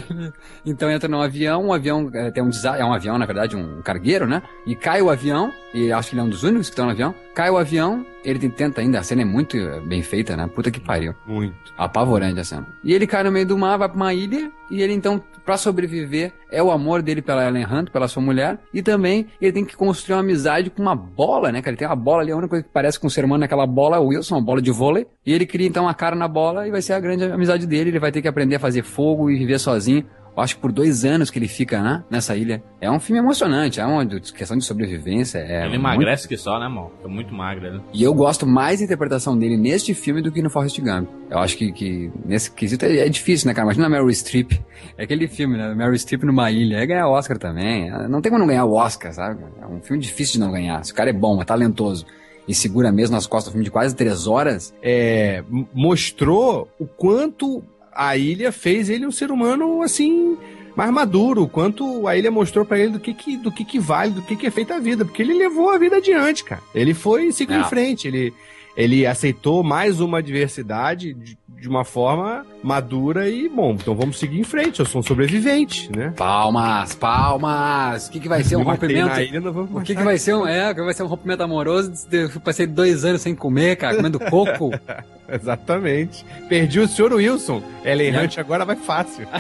[0.66, 3.55] então entra num avião, um avião é, tem um desastre, é um avião, na verdade,
[3.55, 4.41] um cargueiro, né?
[4.66, 6.91] E cai o avião, e acho que ele é um dos únicos que estão no
[6.91, 10.47] avião, cai o avião, ele tenta ainda, a cena é muito é, bem feita, né?
[10.53, 11.14] Puta que pariu.
[11.26, 11.55] Muito.
[11.78, 12.68] Apavorante a cena.
[12.84, 15.58] E ele cai no meio do mar, vai pra uma ilha, e ele então, pra
[15.58, 19.66] sobreviver, é o amor dele pela Ellen Hunt, pela sua mulher, e também ele tem
[19.66, 21.62] que construir uma amizade com uma bola, né?
[21.66, 23.46] Ele tem uma bola ali, a única coisa que parece com o ser humano é
[23.46, 26.28] aquela bola, o Wilson, uma bola de vôlei, e ele cria então a cara na
[26.28, 28.84] bola e vai ser a grande amizade dele, ele vai ter que aprender a fazer
[28.84, 30.06] fogo e viver sozinho.
[30.36, 32.64] Eu acho que por dois anos que ele fica né, nessa ilha.
[32.82, 35.38] É um filme emocionante, é uma questão de sobrevivência.
[35.40, 36.92] É Ele muito- emagrece que só, né, irmão?
[36.98, 37.82] Fica muito magro, né?
[37.94, 41.08] E eu gosto mais da interpretação dele neste filme do que no Forrest Gump.
[41.30, 43.66] Eu acho que, que nesse quesito é, é difícil, né, cara?
[43.68, 44.52] Imagina a Meryl Streep.
[44.98, 45.74] É aquele filme, né?
[45.74, 46.78] Meryl Streep numa ilha.
[46.78, 47.90] É ganhar Oscar também.
[48.10, 49.42] Não tem como não ganhar o Oscar, sabe?
[49.62, 50.84] É um filme difícil de não ganhar.
[50.84, 52.06] Se o cara é bom, é talentoso
[52.48, 55.42] e segura mesmo nas costas um filme de quase três horas, É,
[55.74, 57.64] mostrou o quanto
[57.96, 60.38] a ilha fez ele um ser humano, assim,
[60.76, 61.44] mais maduro.
[61.44, 64.22] O quanto a ilha mostrou pra ele do que que, do que que vale, do
[64.22, 65.04] que que é feita a vida.
[65.06, 66.62] Porque ele levou a vida adiante, cara.
[66.74, 67.60] Ele foi seguiu É.
[67.62, 68.08] em frente.
[68.08, 68.34] Ele,
[68.76, 74.40] ele aceitou mais uma adversidade de, de uma forma madura e, bom, então vamos seguir
[74.40, 74.80] em frente.
[74.80, 76.14] Eu sou um sobrevivente, né?
[76.18, 78.08] palmas, palmas.
[78.08, 79.20] O que, que vai ser um rompimento?
[79.20, 81.94] ilha, O que, que vai ser um, é, o que vai ser um rompimento amoroso?
[82.12, 84.72] Eu passei dois anos sem comer, cara, comendo coco.
[85.32, 86.26] Exatamente.
[86.50, 87.62] Perdi o senhor Wilson.
[87.86, 88.22] Ellen É.
[88.24, 89.28] Hunt agora vai fácil.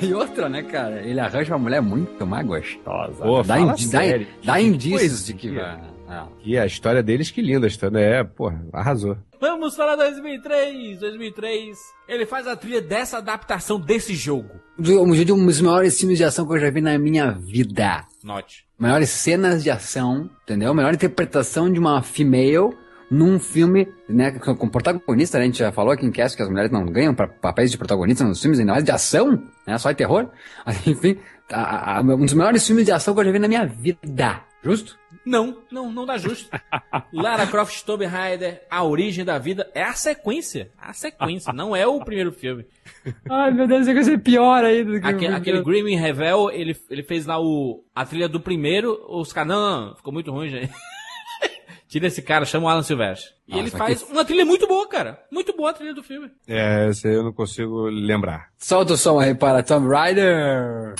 [0.00, 1.00] E outra, né, cara?
[1.02, 3.20] Ele arranja uma mulher muito mais gostosa.
[3.20, 4.26] Pô, dá, fala indi- dá, sério.
[4.44, 5.76] dá indícios de que vai.
[6.08, 6.22] É.
[6.44, 7.98] E a história deles, que linda a história.
[7.98, 9.16] É, porra, arrasou.
[9.40, 10.98] Vamos falar 2003.
[10.98, 11.76] 2003.
[12.08, 14.48] Ele faz a trilha dessa adaptação desse jogo.
[14.78, 18.04] Um de um dos maiores filmes de ação que eu já vi na minha vida.
[18.24, 18.66] Note.
[18.78, 20.72] Maiores cenas de ação, entendeu?
[20.74, 22.70] Melhor interpretação de uma female
[23.10, 25.44] num filme, né, com com protagonista, né?
[25.44, 27.78] A gente já falou aqui em cast que as mulheres não ganham pra, papéis de
[27.78, 29.78] protagonista nos filmes, ainda mais de ação, né?
[29.78, 30.28] Só de terror.
[30.86, 31.16] Enfim,
[31.50, 34.42] a- a- um dos maiores filmes de ação que eu já vi na minha vida.
[34.68, 34.98] Justo?
[35.24, 36.50] Não, não, não dá justo.
[37.12, 40.70] Lara Croft Tomb Raider, A Origem da Vida, é a sequência.
[40.78, 42.66] A sequência, não é o primeiro filme.
[43.30, 46.76] Ai, meu Deus, isso vai ser pior ainda do que Aque- aquele Grim Revel, ele,
[46.90, 50.30] ele fez lá o, a trilha do primeiro, os caras, não, não, não, ficou muito
[50.30, 50.72] ruim, gente.
[51.88, 53.30] Tira esse cara, chama o Alan Silvestre.
[53.46, 55.24] E Nossa, ele faz uma trilha muito boa, cara.
[55.32, 56.30] Muito boa a trilha do filme.
[56.46, 58.48] É, esse aí eu não consigo lembrar.
[58.58, 60.94] Solta o som aí para Tomb Raider.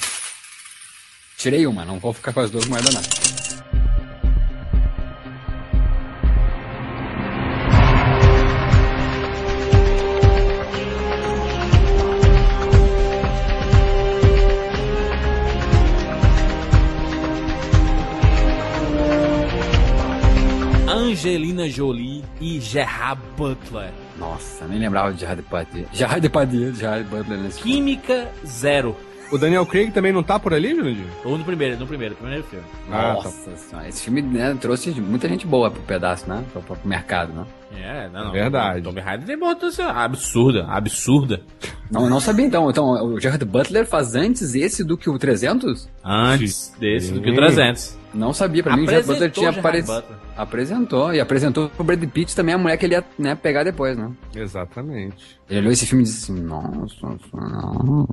[1.36, 3.47] Tirei uma, não vou ficar com as duas moedas não.
[21.18, 23.90] Angelina Jolie e Gerard Butler.
[24.16, 25.84] Nossa, nem lembrava de Gerard Depardieu.
[25.92, 27.74] Gerard Depardieu, Gerard Butler nesse filme.
[27.96, 28.96] Química Zero.
[29.32, 31.04] O Daniel Craig também não tá por ali, Jurandir?
[31.24, 32.64] Ou no primeiro, no primeiro, primeiro filme.
[32.90, 36.44] Ah, Nossa senhora, esse filme né, trouxe muita gente boa pro pedaço, né?
[36.52, 37.44] Pro, pro mercado, né?
[37.76, 38.32] É, não, não.
[38.32, 38.80] Verdade.
[38.80, 41.42] Tomb Raider tem importância absurda, absurda.
[41.90, 42.70] Não, eu não sabia então.
[42.70, 45.88] Então, o Gerard Butler faz antes esse do que o 300?
[46.04, 47.40] Antes desse do que o Sim.
[47.40, 47.97] 300.
[48.14, 50.04] Não sabia, pra mim o Gerard Butler tinha aparecido.
[50.36, 53.96] Apresentou, e apresentou pro Brad Pitt também a mulher que ele ia né, pegar depois,
[53.96, 54.10] né?
[54.34, 55.38] Exatamente.
[55.48, 58.06] Ele olhou esse filme e disse assim, nossa, não.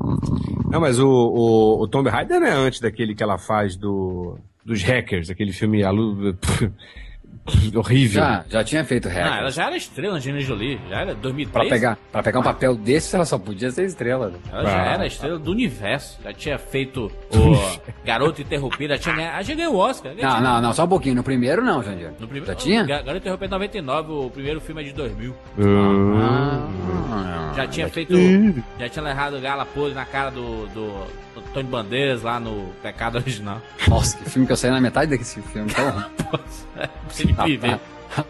[0.72, 4.82] Não, mas o, o, o Tomb Raider é antes daquele que ela faz do, dos
[4.84, 6.36] hackers, aquele filme alu...
[7.76, 8.22] horrível.
[8.24, 9.32] Já, já tinha feito hack.
[9.32, 10.80] Ah, ela já era estrela, Angelina Jolie.
[10.90, 11.52] Já era 2003.
[11.52, 14.30] Pra pegar, pra pegar um papel desse, ela só podia ser estrela.
[14.30, 14.40] né?
[14.52, 14.94] Ela já Ah.
[14.94, 16.20] era estrela do universo.
[16.24, 18.94] Já tinha feito o Garoto Interrompido.
[18.94, 19.38] Já tinha ganhado.
[19.38, 20.14] Ah, já ganhou o Oscar.
[20.16, 21.16] Já Não, tinha- não, não, só um pouquinho.
[21.16, 22.10] No primeiro não, Jandir.
[22.20, 22.84] No primeiro, Já tinha?
[22.84, 25.36] Ga- Garoto Interrompido 99, o primeiro filme é de 2000.
[25.60, 28.14] Ah, Já tinha feito.
[28.80, 30.88] Já tinha errado gala podre na cara do, do,
[31.36, 33.62] do Tony Bandeiras lá no Pecado Original.
[33.88, 35.72] Nossa, que filme que eu saí na metade desse filme.
[36.78, 37.80] É impossível de ver.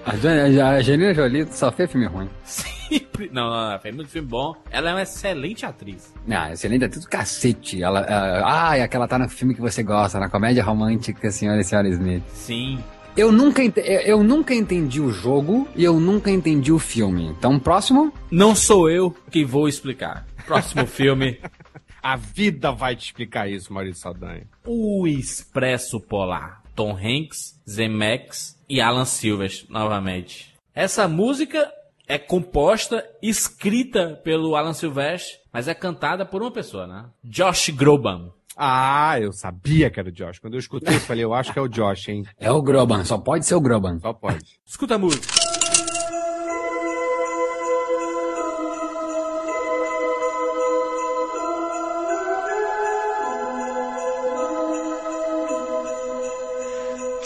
[0.05, 2.30] A Angelina Jolie só fez filme ruim.
[2.43, 3.32] Sempre.
[3.34, 4.55] Não, não, não, fez muito filme bom.
[4.69, 6.13] Ela é uma excelente atriz.
[6.28, 7.82] Não, excelente, é tudo cacete.
[7.82, 11.59] Ela, ah, ah, é aquela tá no filme que você gosta, na comédia romântica, Senhora
[11.59, 12.23] e Senhora Smith.
[12.32, 12.78] Sim.
[13.17, 17.26] Eu nunca, eu nunca entendi o jogo e eu nunca entendi o filme.
[17.26, 18.13] Então, próximo.
[18.30, 20.28] Não sou eu que vou explicar.
[20.45, 21.39] Próximo filme.
[22.06, 24.47] A vida vai te explicar isso, Maurício Saldanha.
[24.64, 26.62] O Expresso Polar.
[26.76, 30.53] Tom Hanks, Zemeckis e Alan Silvers, novamente.
[30.76, 31.68] Essa música
[32.08, 37.06] é composta, escrita pelo Alan Silvestre, mas é cantada por uma pessoa, né?
[37.24, 38.30] Josh Groban.
[38.56, 40.38] Ah, eu sabia que era o Josh.
[40.38, 42.24] Quando eu escutei, eu falei, eu acho que é o Josh, hein?
[42.39, 43.97] É o Groban, só pode ser o Groban.
[43.97, 44.60] Só pode.
[44.64, 45.45] Escuta a música.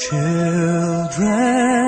[0.10, 1.79] Children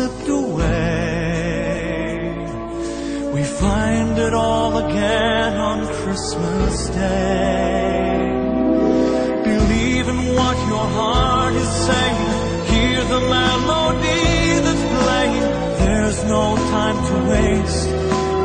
[0.00, 1.82] slipped away.
[3.34, 8.18] We find it all again on Christmas Day.
[9.44, 12.30] Believe in what your heart is saying.
[12.72, 14.24] Hear the melody
[14.64, 15.46] that's playing.
[15.82, 16.44] There's no
[16.76, 17.88] time to waste.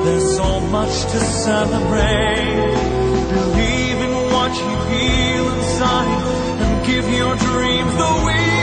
[0.06, 2.74] There's so much to celebrate.
[3.38, 6.12] Believe in what you feel inside
[6.64, 8.55] and give your dreams the wings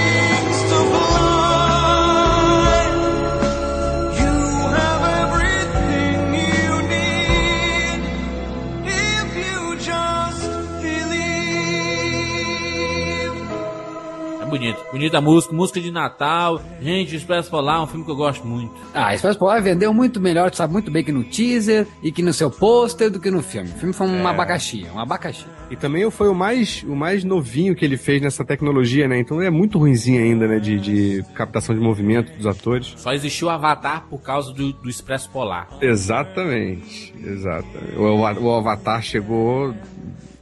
[14.92, 16.60] Bonita música, música de Natal.
[16.82, 18.74] Gente, Expresso Polar é um filme que eu gosto muito.
[18.92, 22.20] Ah, Expresso Polar vendeu muito melhor, tu sabe muito bem que no teaser e que
[22.22, 23.70] no seu pôster do que no filme.
[23.70, 25.46] O filme foi um abacaxi, um abacaxi.
[25.70, 29.18] E também foi o mais, o mais novinho que ele fez nessa tecnologia, né?
[29.18, 30.58] Então é muito ruimzinho ainda, né?
[30.58, 32.92] De, de captação de movimento dos atores.
[32.98, 35.68] Só existiu o Avatar por causa do, do Expresso Polar.
[35.80, 37.96] Exatamente, exatamente.
[37.96, 39.74] O, o Avatar chegou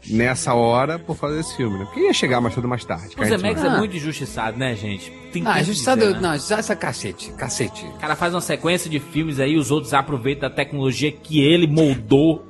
[0.09, 1.85] nessa hora por fazer esse filme, né?
[1.85, 3.15] Porque ia chegar mais cedo mais tarde.
[3.19, 3.79] O Zemeckis é Ah.
[3.79, 5.11] muito injustiçado, né, gente?
[5.33, 6.21] Tem Ah, gente sabe, dizer, né?
[6.21, 7.85] não, isso é cacete, cacete.
[7.87, 11.67] O cara faz uma sequência de filmes aí, os outros aproveitam a tecnologia que ele
[11.67, 12.45] moldou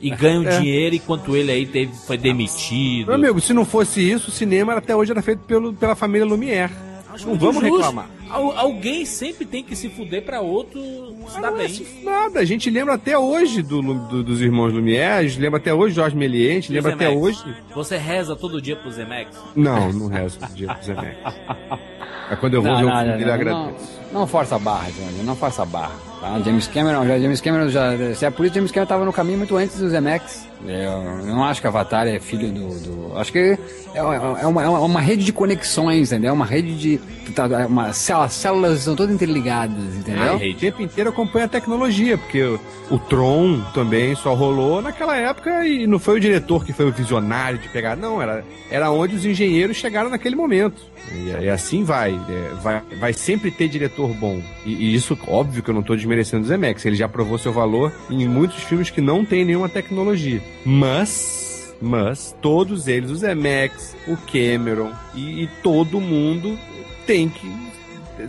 [0.00, 3.06] e ganham dinheiro, enquanto ele aí teve, foi demitido.
[3.06, 6.24] Meu amigo, se não fosse isso, o cinema até hoje era feito pelo, pela família
[6.26, 6.70] Lumière.
[7.14, 7.76] Acho não vamos justo.
[7.76, 8.06] reclamar.
[8.28, 10.80] Al- alguém sempre tem que se fuder pra outro
[11.28, 11.66] se dar Não é bem.
[11.66, 15.58] isso Nada, a gente lembra até hoje do, do- dos irmãos Lumière, a gente lembra
[15.58, 17.42] até hoje Jorge Méliès, a lembra até hoje...
[17.74, 19.36] Você reza todo dia pro Zemeckis?
[19.54, 21.34] Não, não rezo todo dia pro Zemeckis.
[22.30, 23.74] É quando eu vou ver o filme eu agradeço.
[24.10, 25.92] não, não força a barra, Johnny, não força a barra.
[26.22, 26.40] Tá?
[26.40, 28.14] James Cameron, já, James Cameron já.
[28.14, 30.48] Se é por isso, James Cameron tava no caminho muito antes do Zemeckis.
[30.66, 32.68] Eu, não acho que Avatar é filho do.
[32.80, 33.58] do- acho que é,
[33.94, 36.30] é uma, é uma- é uma rede de conexões, entendeu?
[36.30, 36.98] É uma rede de.
[37.32, 40.36] tá- é Uma, células, células estão todas interligadas, entendeu?
[40.36, 42.58] O tempo inteiro acompanha a tecnologia, porque o,
[42.90, 46.92] o Tron também só rolou naquela época e não foi o diretor que foi o
[46.92, 50.80] visionário de pegar, não, era, era onde os engenheiros chegaram naquele momento.
[51.12, 54.40] E, e assim vai, é, vai, vai sempre ter diretor bom.
[54.64, 57.52] E, e isso, óbvio que eu não estou desmerecendo o Zemeckis, ele já provou seu
[57.52, 60.40] valor em muitos filmes que não tem nenhuma tecnologia.
[60.64, 66.58] Mas, mas, todos eles, o Zemeckis, o Cameron e, e todo mundo
[67.06, 67.50] tem que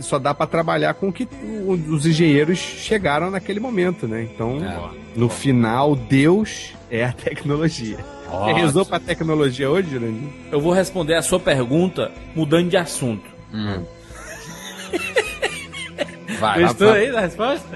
[0.00, 1.28] só dá pra trabalhar com o que
[1.88, 4.22] os engenheiros chegaram naquele momento, né?
[4.22, 4.58] Então,
[5.14, 7.98] no final, Deus é a tecnologia.
[8.28, 10.28] Você rezou pra tecnologia hoje, Jurandir?
[10.50, 13.24] Eu vou responder a sua pergunta mudando de assunto.
[16.38, 17.66] Vai, Gostou vai, aí da resposta?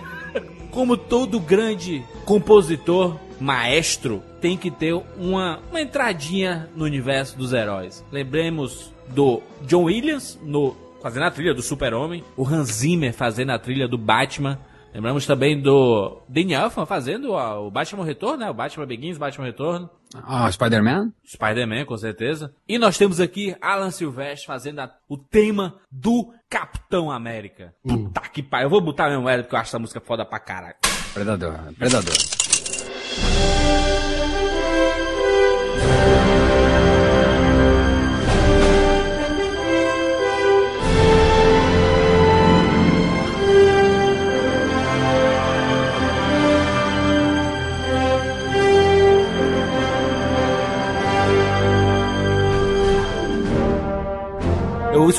[0.71, 8.05] Como todo grande compositor, maestro, tem que ter uma, uma entradinha no universo dos heróis.
[8.11, 13.59] Lembremos do John Williams no, fazendo a trilha do Super-Homem, o Hans Zimmer fazendo a
[13.59, 14.59] trilha do Batman.
[14.93, 18.51] Lembramos também do Danny Elfman fazendo o Batman Retorno, né?
[18.51, 19.89] O Batman Begins, Batman Retorno.
[20.15, 21.13] Ah, Spider-Man?
[21.25, 22.53] Spider-Man, com certeza.
[22.69, 27.73] E nós temos aqui Alan Silvestre fazendo a- o tema do Capitão América.
[27.87, 28.67] Puta que pariu.
[28.67, 30.75] Eu vou botar mesmo ela porque eu acho essa música foda pra caralho.
[31.15, 32.15] Predador, Predador.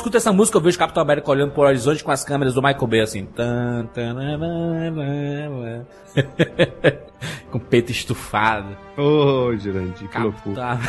[0.02, 2.60] Escuto essa música, eu vejo o Capitão América olhando pro horizonte com as câmeras do
[2.60, 3.24] Michael Bay assim.
[3.24, 3.86] Tan,
[7.52, 8.76] com o peito estufado.
[8.96, 10.78] Ô, Jurandir, que loucura.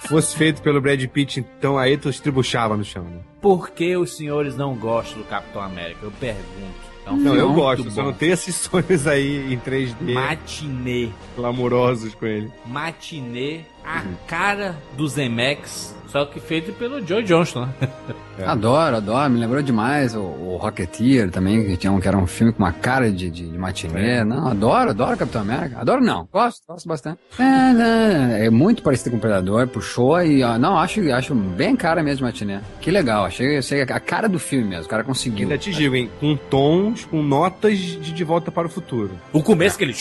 [0.00, 3.20] Se fosse feito pelo Brad Pitt, então aí tu estribuchava no chão, né?
[3.40, 6.00] Por que os senhores não gostam do Capitão América?
[6.02, 6.88] Eu pergunto.
[7.06, 8.08] É um Não, eu gosto, só bom.
[8.08, 11.08] não tenho esses sonhos aí em 3D Matinê.
[11.34, 12.52] clamorosos com ele.
[12.66, 17.88] Matinê, a cara do Zemex, só que feito pelo Joe Johnston, né?
[18.46, 19.30] Adoro, adoro.
[19.30, 22.62] Me lembrou demais o, o Rocketeer também, que, tinha um, que era um filme com
[22.62, 24.22] uma cara de, de, de matinê.
[24.22, 25.80] Não, adoro, adoro Capitão América.
[25.80, 27.18] Adoro não, gosto, gosto bastante.
[27.36, 31.74] É, né, é muito parecido com o Predador, puxou e, ó, não, acho, acho bem
[31.74, 32.60] cara mesmo matinê.
[32.80, 35.42] Que legal, achei, achei a cara do filme mesmo, o cara conseguiu.
[35.42, 36.08] Ainda te digo, hein?
[36.20, 39.10] Com tons, com notas de De Volta para o Futuro.
[39.32, 39.94] O começo que ele...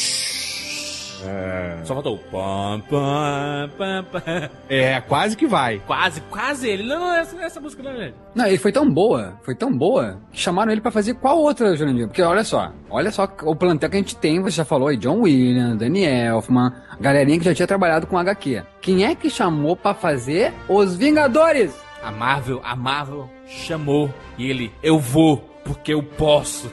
[1.84, 4.49] Só faltou o pam, pam, pam, pam.
[4.70, 5.80] É, quase que vai.
[5.86, 6.84] Quase, quase ele.
[6.84, 8.15] Não, não, essa, essa música não é ele.
[8.36, 11.76] Não, ele foi tão boa, foi tão boa, que chamaram ele pra fazer qual outra,
[11.76, 12.07] Jurandir?
[12.07, 14.97] Porque olha só, olha só o plantel que a gente tem, você já falou aí,
[14.97, 18.63] John Williams, Danny Elfman, galerinha que já tinha trabalhado com HQ.
[18.82, 21.74] Quem é que chamou pra fazer Os Vingadores?
[22.03, 24.13] A Marvel, a Marvel chamou.
[24.38, 26.72] E ele, eu vou, porque eu posso.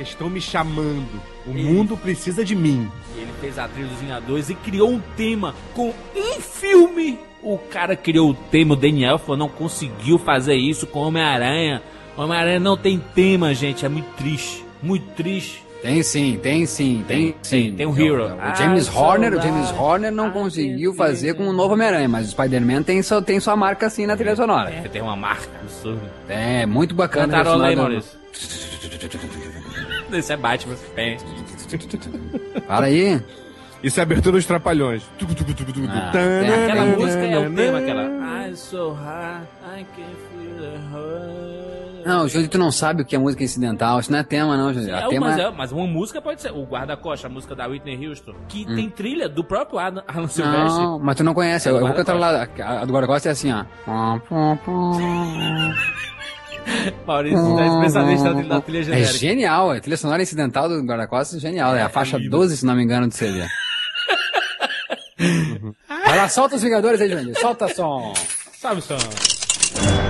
[0.00, 1.35] Estão me chamando.
[1.46, 1.68] O Isso.
[1.68, 2.90] mundo precisa de mim.
[3.16, 7.18] E ele fez a trilha dos Vingadores e criou um tema com um filme.
[7.42, 11.80] O cara criou o tema, o Daniel falou, não conseguiu fazer isso com Homem-Aranha.
[12.16, 13.86] Homem-Aranha não tem tema, gente.
[13.86, 14.64] É muito triste.
[14.82, 15.64] Muito triste.
[15.82, 17.74] Tem sim, tem sim, tem, sim.
[17.76, 18.24] tem um Hero.
[18.24, 19.40] O, o James Ah, Horner, o.
[19.40, 23.22] James Horner não Ah, conseguiu fazer com o novo Homem-Aranha, mas o Spider-Man tem, sua-
[23.22, 24.70] tem sua marca assim na trilha sonora.
[24.70, 26.00] É, tem uma marca absurda.
[26.28, 27.24] É, muito bacana.
[27.24, 28.18] a trilha Cantarola aí, Maurício.
[30.12, 30.74] Esse é Batman.
[30.96, 31.16] É.
[32.66, 33.20] Para aí.
[33.82, 35.02] Isso é abertura dos Trapalhões.
[35.20, 38.04] Ah, Tanana, Aquela música é o tema, aquela.
[38.48, 39.42] I so high,
[39.78, 42.06] I can feel the hurt.
[42.06, 43.98] Não, Júlio, tu não sabe o que é música incidental.
[43.98, 44.94] Isso não é tema, não, Júlio.
[44.94, 45.26] É, tema...
[45.26, 46.52] mas, é- mas uma música pode ser.
[46.52, 50.82] O Guarda-Costa, a música da Whitney Houston, que tem trilha do próprio Adam, Alan Silvestre.
[50.82, 51.68] Não, mas tu não conhece.
[51.68, 52.46] É Eu, vou cantar lá.
[52.60, 53.64] A do Guarda-Costa é assim, ó.
[57.06, 59.12] Maurício é especialista na- na trilha É genérica.
[59.18, 59.70] genial.
[59.70, 61.74] A trilha sonora incidental do Guarda-Costas é genial.
[61.76, 63.40] É a faixa 12, se não me engano, do CD.
[65.88, 67.38] Vai lá, solta os Vingadores aí, Jurandir.
[67.40, 68.12] Solta som.
[68.60, 68.96] Sabe, só.
[68.96, 70.05] Muito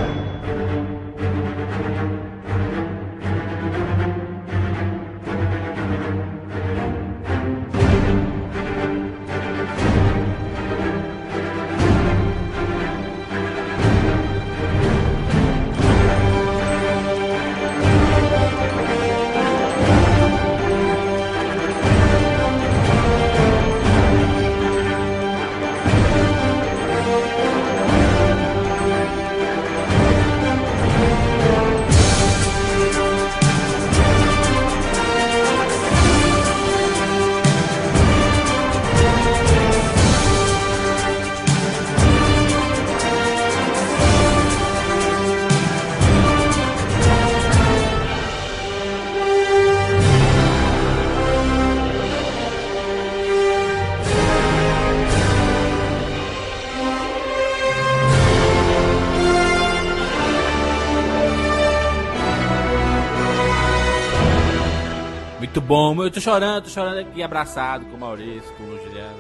[65.66, 66.02] bom.
[66.02, 69.16] Eu tô chorando, tô chorando aqui abraçado com o Maurício, com o Juliano.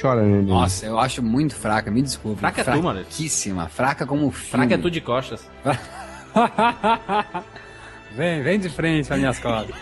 [0.00, 0.42] Chora, neném.
[0.42, 2.40] Nossa, eu acho muito fraca, me desculpe.
[2.40, 3.00] Fraca é tu, mano.
[3.00, 4.50] Fraquíssima, fraca como filme.
[4.50, 5.48] Fraca é tu de costas.
[8.12, 9.74] Vem, vem de frente para minhas costas.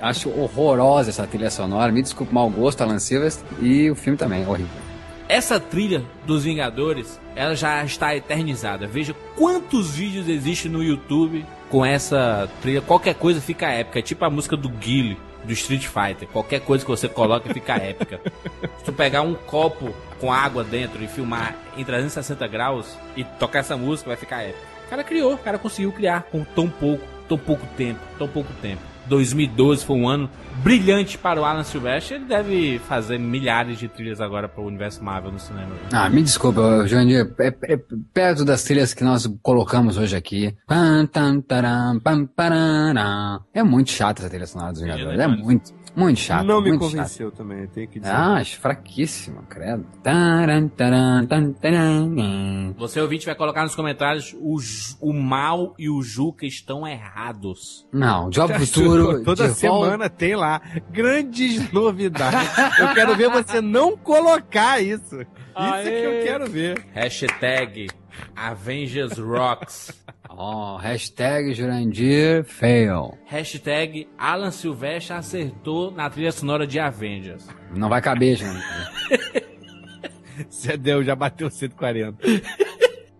[0.00, 1.92] Acho horrorosa essa trilha sonora.
[1.92, 3.46] Me desculpe, mau gosto, Alan Silvestre.
[3.60, 4.72] E o filme também, horrível.
[5.28, 8.86] Essa trilha dos Vingadores, ela já está eternizada.
[8.86, 12.80] Veja quantos vídeos existem no YouTube com essa trilha.
[12.80, 13.98] Qualquer coisa fica épica.
[13.98, 16.28] É tipo a música do Guile, do Street Fighter.
[16.28, 18.20] Qualquer coisa que você coloca fica épica.
[18.78, 23.60] Se tu pegar um copo com água dentro e filmar em 360 graus e tocar
[23.60, 24.66] essa música, vai ficar épica.
[24.86, 28.52] O cara criou, o cara conseguiu criar com tão pouco, tão pouco tempo, tão pouco
[28.62, 28.82] tempo.
[29.08, 30.30] 2012 foi um ano
[30.62, 32.16] brilhante para o Alan Silvestre.
[32.16, 35.70] Ele deve fazer milhares de trilhas agora para o universo Marvel no cinema.
[35.92, 37.32] Ah, me desculpa, ô, Joandir.
[37.38, 37.78] É, é
[38.12, 40.54] perto das trilhas que nós colocamos hoje aqui.
[43.54, 45.18] É muito chata essa trilha sonora dos Vingadores.
[45.18, 46.44] É né, muito, muito chato.
[46.46, 48.10] Não me muito convenceu também, tenho que dizer.
[48.12, 48.20] Chato.
[48.30, 49.84] Ah, acho fraquíssimo, credo.
[50.02, 52.74] Taran, taran, taran.
[52.78, 54.56] Você ouvinte vai colocar nos comentários o,
[55.00, 57.86] o Mal e o Juca estão errados.
[57.92, 59.22] Não, Job Futuro.
[59.24, 60.60] Toda semana volta- tem lá
[60.90, 62.50] grandes novidades.
[62.78, 65.20] eu quero ver você não colocar isso.
[65.20, 66.84] Isso é que eu quero ver.
[66.92, 67.88] Hashtag
[68.36, 69.92] Avengers Rocks.
[70.30, 73.18] Ó, hashtag Jurandir fail.
[73.26, 77.48] Hashtag Alan Silvestre acertou na trilha sonora de Avengers.
[77.74, 78.62] Não vai caber, Jurandir.
[80.48, 82.18] Você deu, já bateu 140.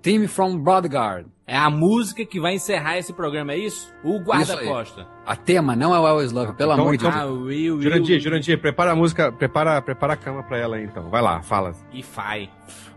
[0.03, 1.27] Team from Bodyguard.
[1.51, 3.91] É a música que vai encerrar esse programa, é isso?
[4.05, 5.07] O guarda-costa.
[5.25, 7.23] A tema não é o Always Love, pelo Então- amor de então- Deus.
[7.23, 7.81] Ah, Will, Will.
[7.83, 11.09] Jurandir, Jurandir, prepara a música, prepara, prepara a cama pra ela aí então.
[11.09, 11.73] Vai lá, fala.
[11.91, 12.51] Wi-Fi.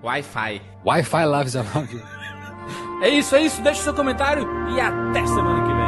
[0.03, 0.61] Wi-Fi.
[0.86, 2.02] Wi-Fi loves a love you.
[3.02, 3.61] É isso, é isso.
[3.61, 4.45] Deixe seu comentário
[4.76, 5.81] e até semana que vem.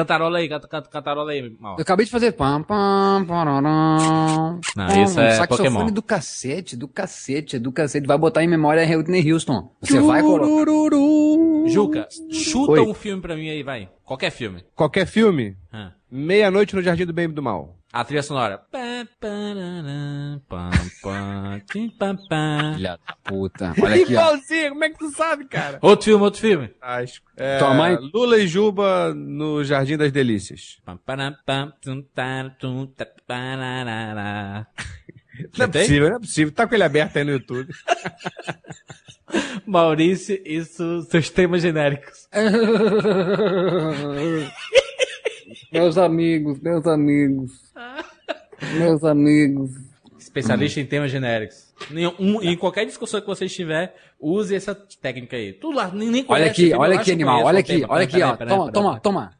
[0.00, 1.76] Cantarola aí, canta, canta, cantarola aí, mal.
[1.76, 3.60] Eu acabei de fazer pam, pam, pararam.
[4.76, 5.90] Não, isso é saxofone Pokémon.
[5.92, 8.06] do cacete, do cacete, do cacete.
[8.06, 9.70] Vai botar em memória a Whitney Houston.
[9.80, 10.70] Você vai colocar.
[11.68, 12.80] Juca, chuta Oi.
[12.80, 13.88] um filme pra mim aí, vai.
[14.04, 14.64] Qualquer filme.
[14.74, 15.92] Qualquer filme, Ah.
[16.10, 17.76] Meia-Noite no Jardim do Bem e do Mal.
[17.92, 18.60] A trilha sonora.
[22.74, 23.74] Filha da puta.
[23.82, 24.20] Olha aqui, ó.
[24.20, 25.78] Igualzinho, como é que tu sabe, cara?
[25.82, 26.70] Outro filme, outro filme.
[26.80, 27.20] Acho.
[27.36, 30.78] É, Tua mãe- Lula e Juba no Jardim das Delícias.
[35.58, 36.54] Não é possível, não é possível.
[36.54, 37.72] Tá com ele aberto aí no YouTube.
[39.66, 42.28] Maurício e su- seus temas genéricos.
[45.72, 47.52] meus amigos, meus amigos.
[48.78, 49.70] Meus amigos.
[50.18, 51.72] Especialista em temas genéricos.
[51.90, 55.52] Em, um- em qualquer discussão que você estiver, use essa técnica aí.
[55.54, 57.44] Tu lá, nem, nem Olha conhece aqui, o filme, eu olha aqui, que animal.
[57.44, 58.36] Olha aqui, olha aqui, ó.
[58.36, 59.30] Toma, toma, toma.